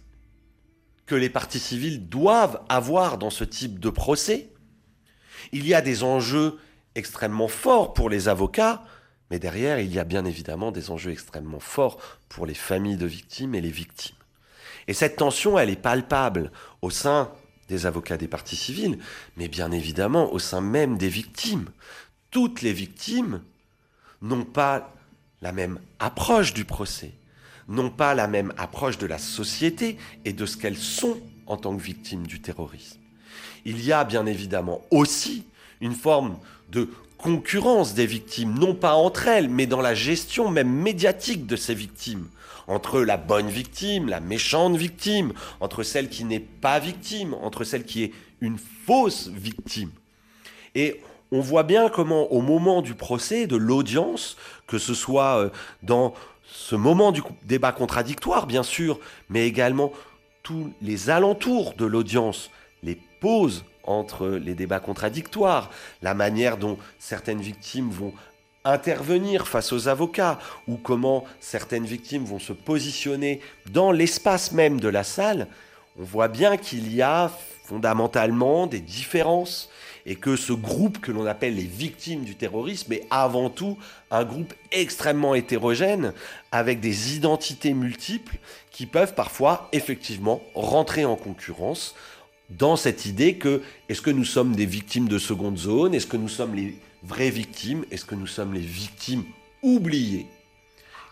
que 1.05 1.15
les 1.15 1.29
parties 1.29 1.59
civiles 1.59 2.07
doivent 2.07 2.61
avoir 2.69 3.17
dans 3.17 3.29
ce 3.29 3.43
type 3.43 3.77
de 3.77 3.89
procès. 3.89 4.49
Il 5.51 5.67
y 5.67 5.73
a 5.73 5.81
des 5.81 6.03
enjeux 6.03 6.57
extrêmement 6.95 7.49
forts 7.49 7.93
pour 7.93 8.09
les 8.09 8.29
avocats, 8.29 8.83
mais 9.29 9.37
derrière, 9.37 9.79
il 9.79 9.93
y 9.93 9.99
a 9.99 10.05
bien 10.05 10.23
évidemment 10.23 10.71
des 10.71 10.91
enjeux 10.91 11.11
extrêmement 11.11 11.59
forts 11.59 11.99
pour 12.29 12.45
les 12.45 12.53
familles 12.53 12.97
de 12.97 13.05
victimes 13.05 13.53
et 13.53 13.61
les 13.61 13.69
victimes. 13.69 14.15
Et 14.87 14.93
cette 14.93 15.17
tension, 15.17 15.59
elle 15.59 15.69
est 15.69 15.75
palpable 15.75 16.51
au 16.81 16.89
sein 16.89 17.31
des 17.67 17.85
avocats 17.85 18.17
des 18.17 18.27
parties 18.29 18.55
civiles, 18.55 18.97
mais 19.35 19.49
bien 19.49 19.71
évidemment 19.71 20.31
au 20.31 20.39
sein 20.39 20.61
même 20.61 20.97
des 20.97 21.09
victimes. 21.09 21.69
Toutes 22.31 22.61
les 22.61 22.73
victimes 22.73 23.41
n'ont 24.21 24.45
pas 24.45 24.93
la 25.43 25.51
même 25.51 25.77
approche 25.99 26.53
du 26.53 26.63
procès, 26.63 27.11
n'ont 27.67 27.89
pas 27.89 28.15
la 28.15 28.27
même 28.27 28.53
approche 28.57 28.97
de 28.97 29.05
la 29.05 29.17
société 29.17 29.97
et 30.23 30.31
de 30.31 30.45
ce 30.45 30.55
qu'elles 30.55 30.77
sont 30.77 31.17
en 31.47 31.57
tant 31.57 31.75
que 31.75 31.83
victimes 31.83 32.25
du 32.25 32.39
terrorisme. 32.39 32.99
Il 33.65 33.83
y 33.83 33.91
a 33.91 34.05
bien 34.05 34.25
évidemment 34.25 34.81
aussi 34.89 35.43
une 35.81 35.93
forme 35.93 36.37
de 36.71 36.89
concurrence 37.17 37.93
des 37.93 38.05
victimes, 38.05 38.57
non 38.57 38.73
pas 38.73 38.93
entre 38.93 39.27
elles, 39.27 39.49
mais 39.49 39.67
dans 39.67 39.81
la 39.81 39.93
gestion 39.93 40.49
même 40.49 40.71
médiatique 40.71 41.45
de 41.45 41.57
ces 41.57 41.75
victimes, 41.75 42.27
entre 42.67 43.01
la 43.01 43.17
bonne 43.17 43.49
victime, 43.49 44.07
la 44.07 44.21
méchante 44.21 44.77
victime, 44.77 45.33
entre 45.59 45.83
celle 45.83 46.07
qui 46.07 46.23
n'est 46.23 46.39
pas 46.39 46.79
victime, 46.79 47.33
entre 47.33 47.65
celle 47.65 47.83
qui 47.83 48.03
est 48.03 48.13
une 48.39 48.57
fausse 48.57 49.27
victime. 49.27 49.91
Et 50.73 51.01
on 51.33 51.39
voit 51.39 51.63
bien 51.63 51.89
comment 51.89 52.31
au 52.31 52.41
moment 52.41 52.83
du 52.83 52.93
procès, 52.93 53.47
de 53.47 53.55
l'audience, 53.55 54.37
que 54.67 54.77
ce 54.77 54.93
soit 54.93 55.39
euh, 55.39 55.49
dans 55.81 56.13
ce 56.45 56.75
moment 56.75 57.11
du 57.11 57.23
débat 57.43 57.71
contradictoire, 57.71 58.45
bien 58.45 58.61
sûr, 58.61 58.99
mais 59.29 59.47
également 59.47 59.91
tous 60.43 60.71
les 60.83 61.09
alentours 61.09 61.73
de 61.73 61.85
l'audience, 61.85 62.51
les 62.83 62.99
pauses 63.19 63.65
entre 63.83 64.27
les 64.27 64.53
débats 64.53 64.79
contradictoires, 64.79 65.71
la 66.03 66.13
manière 66.13 66.57
dont 66.57 66.77
certaines 66.99 67.41
victimes 67.41 67.89
vont 67.89 68.13
intervenir 68.63 69.47
face 69.47 69.73
aux 69.73 69.87
avocats, 69.87 70.37
ou 70.67 70.77
comment 70.77 71.25
certaines 71.39 71.85
victimes 71.85 72.25
vont 72.25 72.39
se 72.39 72.53
positionner 72.53 73.41
dans 73.71 73.91
l'espace 73.91 74.51
même 74.51 74.79
de 74.79 74.87
la 74.87 75.03
salle, 75.03 75.47
on 75.99 76.03
voit 76.03 76.27
bien 76.27 76.57
qu'il 76.57 76.93
y 76.93 77.01
a 77.01 77.31
fondamentalement 77.63 78.67
des 78.67 78.81
différences 78.81 79.69
et 80.05 80.15
que 80.15 80.35
ce 80.35 80.53
groupe 80.53 80.99
que 80.99 81.11
l'on 81.11 81.25
appelle 81.25 81.55
les 81.55 81.63
victimes 81.63 82.23
du 82.23 82.35
terrorisme 82.35 82.93
est 82.93 83.07
avant 83.09 83.49
tout 83.49 83.77
un 84.11 84.23
groupe 84.23 84.53
extrêmement 84.71 85.35
hétérogène 85.35 86.13
avec 86.51 86.79
des 86.79 87.15
identités 87.15 87.73
multiples 87.73 88.37
qui 88.71 88.85
peuvent 88.85 89.15
parfois 89.15 89.69
effectivement 89.71 90.41
rentrer 90.55 91.05
en 91.05 91.15
concurrence 91.15 91.95
dans 92.49 92.75
cette 92.75 93.05
idée 93.05 93.35
que 93.35 93.61
est-ce 93.89 94.01
que 94.01 94.11
nous 94.11 94.25
sommes 94.25 94.55
des 94.55 94.65
victimes 94.65 95.07
de 95.07 95.17
seconde 95.17 95.57
zone? 95.57 95.93
Est-ce 95.93 96.07
que 96.07 96.17
nous 96.17 96.29
sommes 96.29 96.55
les 96.55 96.75
vraies 97.03 97.29
victimes? 97.29 97.85
Est-ce 97.91 98.05
que 98.05 98.15
nous 98.15 98.27
sommes 98.27 98.53
les 98.53 98.59
victimes 98.59 99.23
oubliées? 99.61 100.27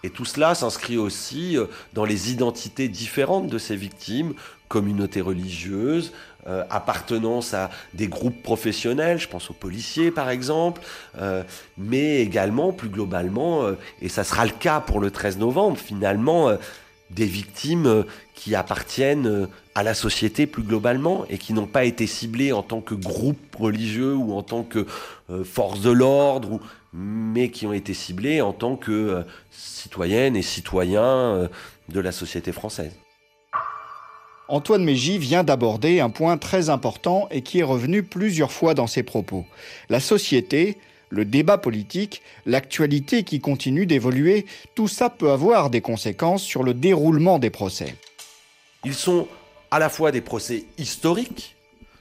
Et 0.04 0.10
tout 0.10 0.26
cela 0.26 0.56
s'inscrit 0.56 0.98
aussi 0.98 1.58
euh, 1.58 1.66
dans 1.94 2.06
les 2.06 2.32
identités 2.32 2.88
différentes 2.88 3.48
de 3.48 3.58
ces 3.58 3.76
victimes, 3.76 4.34
communautés 4.68 5.22
religieuses, 5.22 6.12
euh, 6.48 6.64
appartenance 6.70 7.54
à 7.54 7.70
des 7.94 8.08
groupes 8.08 8.42
professionnels, 8.42 9.20
je 9.20 9.28
pense 9.28 9.50
aux 9.52 9.56
policiers 9.56 10.12
par 10.12 10.30
exemple, 10.30 10.82
euh, 11.20 11.44
mais 11.78 12.22
également 12.22 12.72
plus 12.72 12.90
globalement, 12.90 13.66
et 14.02 14.10
ça 14.10 14.24
sera 14.24 14.46
le 14.46 14.52
cas 14.52 14.80
pour 14.80 15.00
le 15.00 15.12
13 15.12 15.38
novembre, 15.38 15.78
finalement, 15.78 16.52
des 17.10 17.26
victimes 17.26 18.06
qui 18.34 18.56
appartiennent 18.56 19.50
à 19.76 19.84
la 19.84 19.94
société 19.94 20.48
plus 20.48 20.64
globalement 20.64 21.26
et 21.30 21.38
qui 21.38 21.52
n'ont 21.54 21.68
pas 21.68 21.84
été 21.84 22.08
ciblées 22.08 22.54
en 22.54 22.64
tant 22.64 22.80
que 22.80 22.96
groupe 22.96 23.56
religieux 23.58 24.16
ou 24.16 24.34
en 24.34 24.42
tant 24.42 24.64
que 24.64 24.86
force 25.44 25.82
de 25.82 25.92
l'ordre, 25.92 26.62
mais 26.94 27.50
qui 27.50 27.66
ont 27.68 27.74
été 27.74 27.94
ciblées 27.94 28.42
en 28.42 28.54
tant 28.54 28.76
que 28.76 29.24
citoyennes 29.50 30.36
et 30.36 30.42
citoyens 30.42 31.50
de 31.90 32.00
la 32.00 32.12
société 32.12 32.52
française. 32.52 32.94
Antoine 34.52 34.84
Mégy 34.84 35.18
vient 35.18 35.46
d'aborder 35.46 36.02
un 36.02 36.10
point 36.10 36.38
très 36.38 36.70
important 36.70 37.30
et 37.32 37.42
qui 37.42 37.60
est 37.60 37.64
revenu 37.64 38.04
plusieurs 38.04 38.52
fois 38.52 38.74
dans 38.74 38.88
ses 38.88 39.02
propos. 39.02 39.46
La 39.90 40.02
société, 40.02 40.78
le 41.10 41.24
débat 41.24 41.58
politique, 41.58 42.22
l'actualité 42.46 43.24
qui 43.24 43.40
continue 43.40 43.86
d'évoluer, 43.86 44.46
tout 44.76 44.90
ça 44.90 45.10
peut 45.10 45.32
avoir 45.32 45.70
des 45.70 45.80
conséquences 45.80 46.44
sur 46.44 46.64
le 46.64 46.74
déroulement 46.74 47.40
des 47.40 47.50
procès. 47.50 47.96
Ils 48.84 48.94
sont 48.94 49.30
à 49.72 49.80
la 49.80 49.88
fois 49.88 50.12
des 50.12 50.20
procès 50.20 50.66
historiques, 50.78 51.56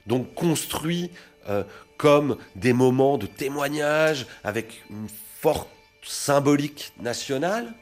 donc 0.05 0.33
construits 0.33 1.09
euh, 1.49 1.63
comme 1.97 2.37
des 2.55 2.73
moments 2.73 3.17
de 3.17 3.27
témoignage 3.27 4.25
avec 4.43 4.83
une 4.89 5.07
forte 5.39 5.69
symbolique 6.03 6.93
nationale, 6.99 7.73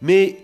mais 0.00 0.38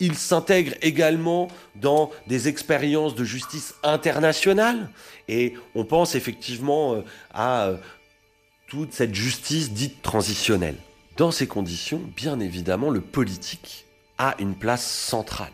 il 0.00 0.16
s'intègre 0.16 0.74
également 0.82 1.48
dans 1.76 2.10
des 2.26 2.48
expériences 2.48 3.14
de 3.14 3.24
justice 3.24 3.74
internationale. 3.82 4.90
Et 5.28 5.54
on 5.74 5.84
pense 5.84 6.14
effectivement 6.14 6.94
euh, 6.94 7.02
à 7.32 7.66
euh, 7.66 7.76
toute 8.66 8.92
cette 8.92 9.14
justice 9.14 9.72
dite 9.72 10.02
transitionnelle. 10.02 10.76
Dans 11.16 11.30
ces 11.30 11.46
conditions, 11.46 12.00
bien 12.16 12.40
évidemment, 12.40 12.90
le 12.90 13.00
politique 13.00 13.86
a 14.18 14.34
une 14.40 14.54
place 14.54 14.84
centrale. 14.84 15.52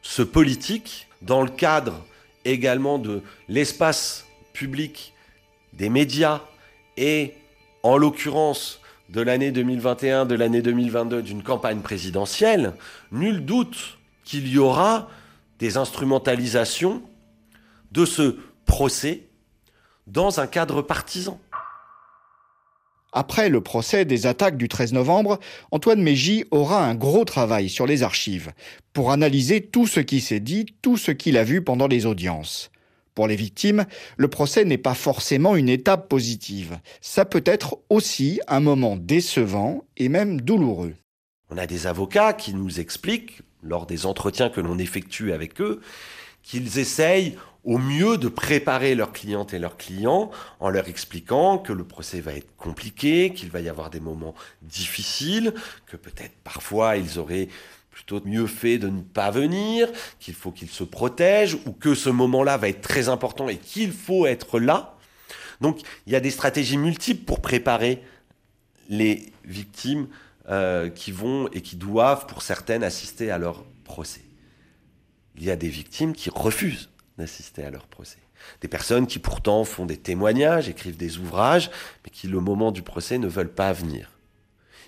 Ce 0.00 0.22
politique, 0.22 1.08
dans 1.20 1.42
le 1.42 1.50
cadre 1.50 2.04
également 2.44 2.98
de 2.98 3.22
l'espace 3.48 4.26
public, 4.52 5.11
des 5.72 5.88
médias 5.88 6.40
et, 6.96 7.34
en 7.82 7.96
l'occurrence, 7.96 8.80
de 9.08 9.20
l'année 9.20 9.50
2021, 9.50 10.24
de 10.24 10.34
l'année 10.34 10.62
2022, 10.62 11.22
d'une 11.22 11.42
campagne 11.42 11.80
présidentielle, 11.80 12.74
nul 13.10 13.44
doute 13.44 13.98
qu'il 14.24 14.48
y 14.48 14.58
aura 14.58 15.08
des 15.58 15.76
instrumentalisations 15.76 17.02
de 17.92 18.04
ce 18.06 18.38
procès 18.64 19.22
dans 20.06 20.40
un 20.40 20.46
cadre 20.46 20.82
partisan. 20.82 21.38
Après 23.12 23.50
le 23.50 23.60
procès 23.60 24.06
des 24.06 24.26
attaques 24.26 24.56
du 24.56 24.68
13 24.68 24.94
novembre, 24.94 25.38
Antoine 25.70 26.02
Mégy 26.02 26.46
aura 26.50 26.82
un 26.82 26.94
gros 26.94 27.26
travail 27.26 27.68
sur 27.68 27.86
les 27.86 28.02
archives 28.02 28.52
pour 28.94 29.12
analyser 29.12 29.60
tout 29.60 29.86
ce 29.86 30.00
qui 30.00 30.20
s'est 30.20 30.40
dit, 30.40 30.64
tout 30.80 30.96
ce 30.96 31.10
qu'il 31.10 31.36
a 31.36 31.44
vu 31.44 31.62
pendant 31.62 31.86
les 31.86 32.06
audiences. 32.06 32.70
Pour 33.14 33.28
les 33.28 33.36
victimes, 33.36 33.84
le 34.16 34.28
procès 34.28 34.64
n'est 34.64 34.78
pas 34.78 34.94
forcément 34.94 35.54
une 35.56 35.68
étape 35.68 36.08
positive. 36.08 36.78
Ça 37.00 37.24
peut 37.24 37.42
être 37.44 37.78
aussi 37.90 38.40
un 38.48 38.60
moment 38.60 38.96
décevant 38.96 39.84
et 39.96 40.08
même 40.08 40.40
douloureux. 40.40 40.94
On 41.50 41.58
a 41.58 41.66
des 41.66 41.86
avocats 41.86 42.32
qui 42.32 42.54
nous 42.54 42.80
expliquent, 42.80 43.42
lors 43.62 43.86
des 43.86 44.06
entretiens 44.06 44.48
que 44.48 44.60
l'on 44.60 44.78
effectue 44.78 45.32
avec 45.32 45.60
eux, 45.60 45.80
qu'ils 46.42 46.78
essayent 46.78 47.36
au 47.64 47.78
mieux 47.78 48.18
de 48.18 48.28
préparer 48.28 48.94
leurs 48.94 49.12
clientes 49.12 49.54
et 49.54 49.58
leurs 49.58 49.76
clients 49.76 50.30
en 50.58 50.68
leur 50.68 50.88
expliquant 50.88 51.58
que 51.58 51.72
le 51.72 51.84
procès 51.84 52.20
va 52.20 52.32
être 52.32 52.56
compliqué, 52.56 53.32
qu'il 53.32 53.50
va 53.50 53.60
y 53.60 53.68
avoir 53.68 53.90
des 53.90 54.00
moments 54.00 54.34
difficiles, 54.62 55.54
que 55.86 55.96
peut-être 55.96 56.34
parfois 56.42 56.96
ils 56.96 57.18
auraient 57.18 57.48
plutôt 57.92 58.20
mieux 58.24 58.46
fait 58.46 58.78
de 58.78 58.88
ne 58.88 59.02
pas 59.02 59.30
venir, 59.30 59.88
qu'il 60.18 60.34
faut 60.34 60.50
qu'il 60.50 60.70
se 60.70 60.82
protège, 60.82 61.58
ou 61.66 61.72
que 61.72 61.94
ce 61.94 62.08
moment-là 62.08 62.56
va 62.56 62.68
être 62.68 62.80
très 62.80 63.08
important 63.08 63.48
et 63.48 63.58
qu'il 63.58 63.92
faut 63.92 64.26
être 64.26 64.58
là. 64.58 64.96
Donc 65.60 65.80
il 66.06 66.12
y 66.12 66.16
a 66.16 66.20
des 66.20 66.30
stratégies 66.30 66.78
multiples 66.78 67.24
pour 67.24 67.40
préparer 67.40 68.02
les 68.88 69.32
victimes 69.44 70.08
euh, 70.48 70.88
qui 70.88 71.12
vont 71.12 71.48
et 71.52 71.60
qui 71.60 71.76
doivent, 71.76 72.26
pour 72.26 72.42
certaines, 72.42 72.82
assister 72.82 73.30
à 73.30 73.38
leur 73.38 73.62
procès. 73.84 74.24
Il 75.36 75.44
y 75.44 75.50
a 75.50 75.56
des 75.56 75.68
victimes 75.68 76.14
qui 76.14 76.30
refusent 76.30 76.88
d'assister 77.18 77.62
à 77.62 77.70
leur 77.70 77.86
procès. 77.86 78.18
Des 78.60 78.68
personnes 78.68 79.06
qui 79.06 79.18
pourtant 79.18 79.64
font 79.64 79.86
des 79.86 79.98
témoignages, 79.98 80.68
écrivent 80.68 80.96
des 80.96 81.18
ouvrages, 81.18 81.70
mais 82.04 82.10
qui, 82.10 82.26
le 82.26 82.40
moment 82.40 82.72
du 82.72 82.82
procès, 82.82 83.18
ne 83.18 83.28
veulent 83.28 83.52
pas 83.52 83.72
venir 83.72 84.11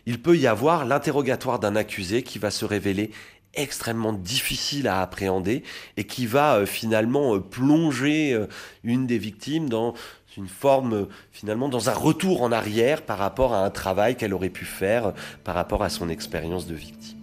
il 0.07 0.21
peut 0.21 0.37
y 0.37 0.47
avoir 0.47 0.85
l'interrogatoire 0.85 1.59
d'un 1.59 1.77
accusé 1.77 2.23
qui 2.23 2.39
va 2.39 2.51
se 2.51 2.65
révéler 2.65 3.11
extrêmement 3.55 4.13
difficile 4.13 4.89
à 4.89 5.01
appréhender 5.01 5.63
et 5.97 6.05
qui 6.05 6.27
va 6.27 6.57
euh, 6.57 6.67
finalement 6.67 7.37
euh, 7.37 7.41
plonger 7.41 8.33
euh, 8.33 8.47
une 8.83 9.07
des 9.07 9.19
victimes 9.19 9.69
dans 9.69 9.95
une 10.37 10.49
forme 10.49 11.07
finalement 11.31 11.69
dans 11.69 11.89
un 11.89 11.95
retour 11.95 12.43
en 12.43 12.51
arrière 12.51 13.03
par 13.03 13.19
rapport 13.19 13.55
à 13.55 13.65
un 13.65 13.71
travail 13.71 14.17
qu'elle 14.17 14.35
aurait 14.35 14.49
pu 14.49 14.65
faire 14.65 15.13
par 15.45 15.55
rapport 15.55 15.85
à 15.85 15.89
son 15.89 16.09
expérience 16.09 16.67
de 16.67 16.75
victime. 16.75 17.19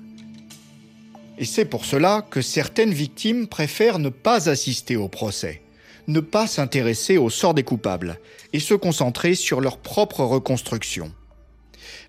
Et 1.38 1.44
c'est 1.44 1.66
pour 1.66 1.84
cela 1.84 2.26
que 2.30 2.42
certaines 2.42 2.94
victimes 2.94 3.48
préfèrent 3.48 4.00
ne 4.00 4.10
pas 4.10 4.48
assister 4.48 4.96
au 4.96 5.10
procès, 5.10 5.62
ne 6.08 6.22
pas 6.22 6.48
s'intéresser 6.48 7.18
au 7.18 7.30
sort 7.30 7.54
des 7.54 7.64
coupables 7.64 8.18
et 8.54 8.60
se 8.60 8.76
concentrer 8.76 9.36
sur 9.36 9.60
leur 9.60 9.78
propre 9.78 10.24
reconstruction. 10.24 11.12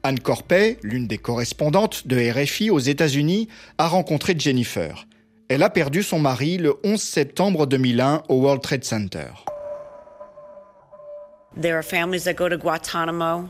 Anne 0.02 0.20
Corpet, 0.20 0.78
l'une 0.82 1.06
des 1.06 1.18
correspondantes 1.18 2.06
de 2.06 2.16
RFI 2.16 2.70
aux 2.70 2.78
États-Unis, 2.78 3.48
a 3.78 3.88
rencontré 3.88 4.34
Jennifer. 4.38 5.06
Elle 5.48 5.62
a 5.62 5.70
perdu 5.70 6.02
son 6.02 6.18
mari 6.18 6.56
le 6.56 6.74
11 6.84 7.00
septembre 7.00 7.66
2001 7.66 8.22
au 8.28 8.36
World 8.36 8.62
Trade 8.62 8.84
Center. 8.84 9.26
There 11.60 11.76
are 11.76 11.84
families 11.84 12.24
that 12.24 12.34
go 12.34 12.48
to 12.48 12.56
Guantanamo. 12.56 13.48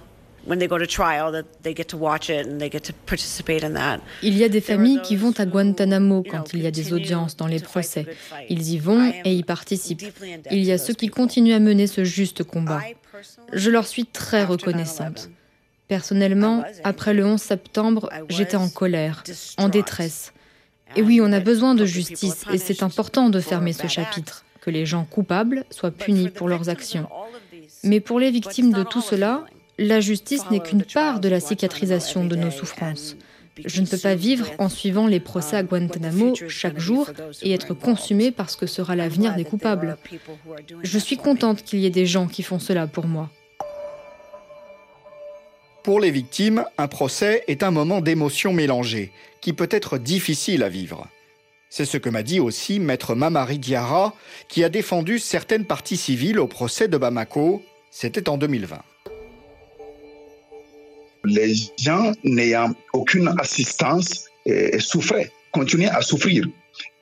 Il 4.22 4.36
y 4.36 4.44
a 4.44 4.48
des 4.48 4.60
familles 4.60 5.00
qui 5.02 5.16
vont 5.16 5.32
à 5.38 5.46
Guantanamo 5.46 6.24
quand 6.28 6.52
il 6.52 6.62
y 6.62 6.66
a 6.66 6.70
des 6.70 6.92
audiences 6.92 7.36
dans 7.36 7.46
les 7.46 7.60
procès. 7.60 8.06
Ils 8.48 8.72
y 8.72 8.78
vont 8.78 9.12
et 9.24 9.34
y 9.34 9.42
participent. 9.44 10.04
Il 10.50 10.64
y 10.64 10.72
a 10.72 10.78
ceux 10.78 10.94
qui 10.94 11.08
continuent 11.08 11.54
à 11.54 11.60
mener 11.60 11.86
ce 11.86 12.04
juste 12.04 12.42
combat. 12.42 12.80
Je 13.52 13.70
leur 13.70 13.86
suis 13.86 14.06
très 14.06 14.44
reconnaissante. 14.44 15.30
Personnellement, 15.92 16.64
après 16.84 17.12
le 17.12 17.26
11 17.26 17.38
septembre, 17.38 18.08
j'étais 18.30 18.56
en 18.56 18.70
colère, 18.70 19.22
en 19.58 19.68
détresse. 19.68 20.32
Et 20.96 21.02
oui, 21.02 21.20
on 21.22 21.30
a 21.34 21.38
besoin 21.38 21.74
de 21.74 21.84
justice 21.84 22.46
et 22.50 22.56
c'est 22.56 22.82
important 22.82 23.28
de 23.28 23.40
fermer 23.40 23.74
ce 23.74 23.88
chapitre, 23.88 24.46
que 24.62 24.70
les 24.70 24.86
gens 24.86 25.04
coupables 25.04 25.66
soient 25.68 25.90
punis 25.90 26.30
pour 26.30 26.48
leurs 26.48 26.70
actions. 26.70 27.06
Mais 27.84 28.00
pour 28.00 28.18
les 28.18 28.30
victimes 28.30 28.72
de 28.72 28.84
tout 28.84 29.02
cela, 29.02 29.44
la 29.76 30.00
justice 30.00 30.48
n'est 30.50 30.60
qu'une 30.60 30.84
part 30.84 31.20
de 31.20 31.28
la 31.28 31.40
cicatrisation 31.40 32.24
de 32.24 32.36
nos 32.36 32.50
souffrances. 32.50 33.16
Je 33.62 33.82
ne 33.82 33.86
peux 33.86 33.98
pas 33.98 34.14
vivre 34.14 34.46
en 34.56 34.70
suivant 34.70 35.06
les 35.06 35.20
procès 35.20 35.56
à 35.56 35.62
Guantanamo 35.62 36.34
chaque 36.48 36.78
jour 36.78 37.10
et 37.42 37.52
être 37.52 37.74
consumé 37.74 38.30
par 38.30 38.48
ce 38.48 38.56
que 38.56 38.66
sera 38.66 38.96
l'avenir 38.96 39.34
des 39.34 39.44
coupables. 39.44 39.98
Je 40.82 40.98
suis 40.98 41.18
contente 41.18 41.62
qu'il 41.62 41.80
y 41.80 41.84
ait 41.86 41.90
des 41.90 42.06
gens 42.06 42.28
qui 42.28 42.42
font 42.42 42.58
cela 42.58 42.86
pour 42.86 43.06
moi. 43.06 43.28
Pour 45.82 45.98
les 45.98 46.12
victimes, 46.12 46.64
un 46.78 46.86
procès 46.86 47.42
est 47.48 47.64
un 47.64 47.72
moment 47.72 48.00
d'émotions 48.00 48.52
mélangées, 48.52 49.10
qui 49.40 49.52
peut 49.52 49.68
être 49.68 49.98
difficile 49.98 50.62
à 50.62 50.68
vivre. 50.68 51.08
C'est 51.70 51.84
ce 51.84 51.96
que 51.96 52.08
m'a 52.08 52.22
dit 52.22 52.38
aussi 52.38 52.78
maître 52.78 53.16
Mamari 53.16 53.58
Diarra, 53.58 54.14
qui 54.48 54.62
a 54.62 54.68
défendu 54.68 55.18
certaines 55.18 55.64
parties 55.64 55.96
civiles 55.96 56.38
au 56.38 56.46
procès 56.46 56.86
de 56.86 56.96
Bamako. 56.96 57.62
C'était 57.90 58.28
en 58.28 58.38
2020. 58.38 58.80
Les 61.24 61.54
gens 61.78 62.12
n'ayant 62.22 62.74
aucune 62.92 63.34
assistance 63.40 64.26
eh, 64.46 64.78
souffraient, 64.78 65.32
continuaient 65.50 65.88
à 65.90 66.00
souffrir. 66.00 66.46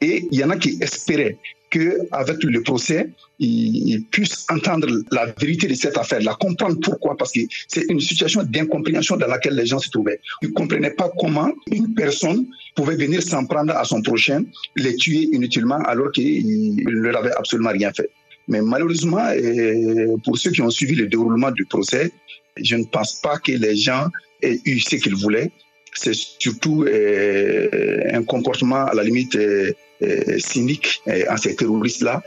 Et 0.01 0.27
il 0.31 0.39
y 0.39 0.45
en 0.45 0.49
a 0.49 0.57
qui 0.57 0.79
espéraient 0.81 1.37
qu'avec 1.71 2.43
le 2.43 2.63
procès, 2.63 3.09
ils, 3.39 4.05
puissent 4.11 4.47
entendre 4.51 4.89
la 5.11 5.27
vérité 5.41 5.67
de 5.67 5.75
cette 5.75 5.97
affaire, 5.97 6.21
la 6.21 6.35
comprendre 6.35 6.79
pourquoi, 6.81 7.17
parce 7.17 7.33
que 7.33 7.41
c'est 7.69 7.85
une 7.89 8.01
situation 8.01 8.43
d'incompréhension 8.43 9.17
dans 9.17 9.27
laquelle 9.27 9.55
les 9.55 9.67
gens 9.67 9.79
se 9.79 9.91
trouvaient. 9.91 10.21
Ils 10.43 10.49
ne 10.49 10.55
comprenaient 10.55 10.91
pas 10.91 11.11
comment 11.19 11.51
une 11.71 11.95
personne 11.95 12.47
pouvait 12.75 12.97
venir 12.97 13.23
s'en 13.23 13.47
prendre 13.47 13.75
à 13.75 13.85
son 13.85 14.03
prochain, 14.03 14.43
les 14.77 14.97
tuer 14.97 15.29
inutilement 15.33 15.79
alors 15.85 16.11
qu'il 16.13 16.77
ne 16.85 16.91
leur 16.91 17.17
avait 17.17 17.33
absolument 17.33 17.71
rien 17.71 17.93
fait. 17.93 18.11
Mais 18.49 18.61
malheureusement, 18.61 19.27
pour 20.25 20.37
ceux 20.37 20.51
qui 20.51 20.61
ont 20.61 20.71
suivi 20.71 20.97
le 20.97 21.07
déroulement 21.07 21.53
du 21.53 21.65
procès, 21.67 22.11
je 22.61 22.77
ne 22.77 22.85
pense 22.85 23.15
pas 23.21 23.39
que 23.39 23.53
les 23.53 23.77
gens 23.77 24.09
aient 24.43 24.61
eu 24.65 24.81
ce 24.81 24.97
qu'ils 24.97 25.15
voulaient 25.15 25.51
c'est 25.93 26.15
surtout 26.15 26.87
un 26.87 28.23
comportement 28.23 28.85
à 28.87 28.95
la 28.95 29.03
limite 29.03 29.37
cynique 30.39 31.03
en 31.29 31.37
ces 31.37 31.57
terroristes-là 31.57 32.23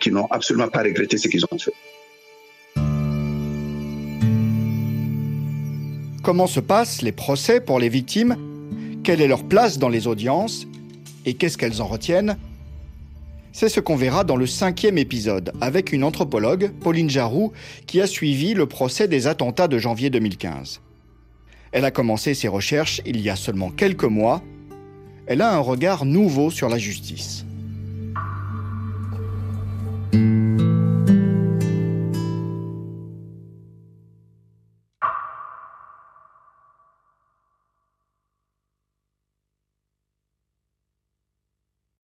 qui 0.00 0.10
n'ont 0.10 0.26
absolument 0.26 0.68
pas 0.68 0.82
regretté 0.82 1.18
ce 1.18 1.28
qu'ils 1.28 1.44
ont 1.50 1.58
fait. 1.58 1.72
Comment 6.22 6.46
se 6.46 6.60
passent 6.60 7.02
les 7.02 7.12
procès 7.12 7.60
pour 7.60 7.78
les 7.78 7.88
victimes? 7.88 8.36
Quelle 9.04 9.20
est 9.20 9.28
leur 9.28 9.44
place 9.44 9.78
dans 9.78 9.88
les 9.88 10.08
audiences? 10.08 10.66
Et 11.24 11.34
qu'est-ce 11.34 11.56
qu'elles 11.56 11.80
en 11.80 11.86
retiennent? 11.86 12.36
C'est 13.52 13.68
ce 13.68 13.80
qu'on 13.80 13.96
verra 13.96 14.24
dans 14.24 14.36
le 14.36 14.46
cinquième 14.46 14.98
épisode 14.98 15.52
avec 15.60 15.92
une 15.92 16.04
anthropologue, 16.04 16.72
Pauline 16.80 17.08
Jarou, 17.08 17.52
qui 17.86 18.00
a 18.00 18.06
suivi 18.06 18.54
le 18.54 18.66
procès 18.66 19.08
des 19.08 19.28
attentats 19.28 19.68
de 19.68 19.78
janvier 19.78 20.10
2015. 20.10 20.80
Elle 21.72 21.84
a 21.84 21.90
commencé 21.90 22.34
ses 22.34 22.48
recherches 22.48 23.00
il 23.06 23.20
y 23.20 23.30
a 23.30 23.36
seulement 23.36 23.70
quelques 23.70 24.04
mois. 24.04 24.42
Elle 25.26 25.42
a 25.42 25.52
un 25.52 25.58
regard 25.58 26.04
nouveau 26.04 26.50
sur 26.50 26.68
la 26.68 26.78
justice. 26.78 27.44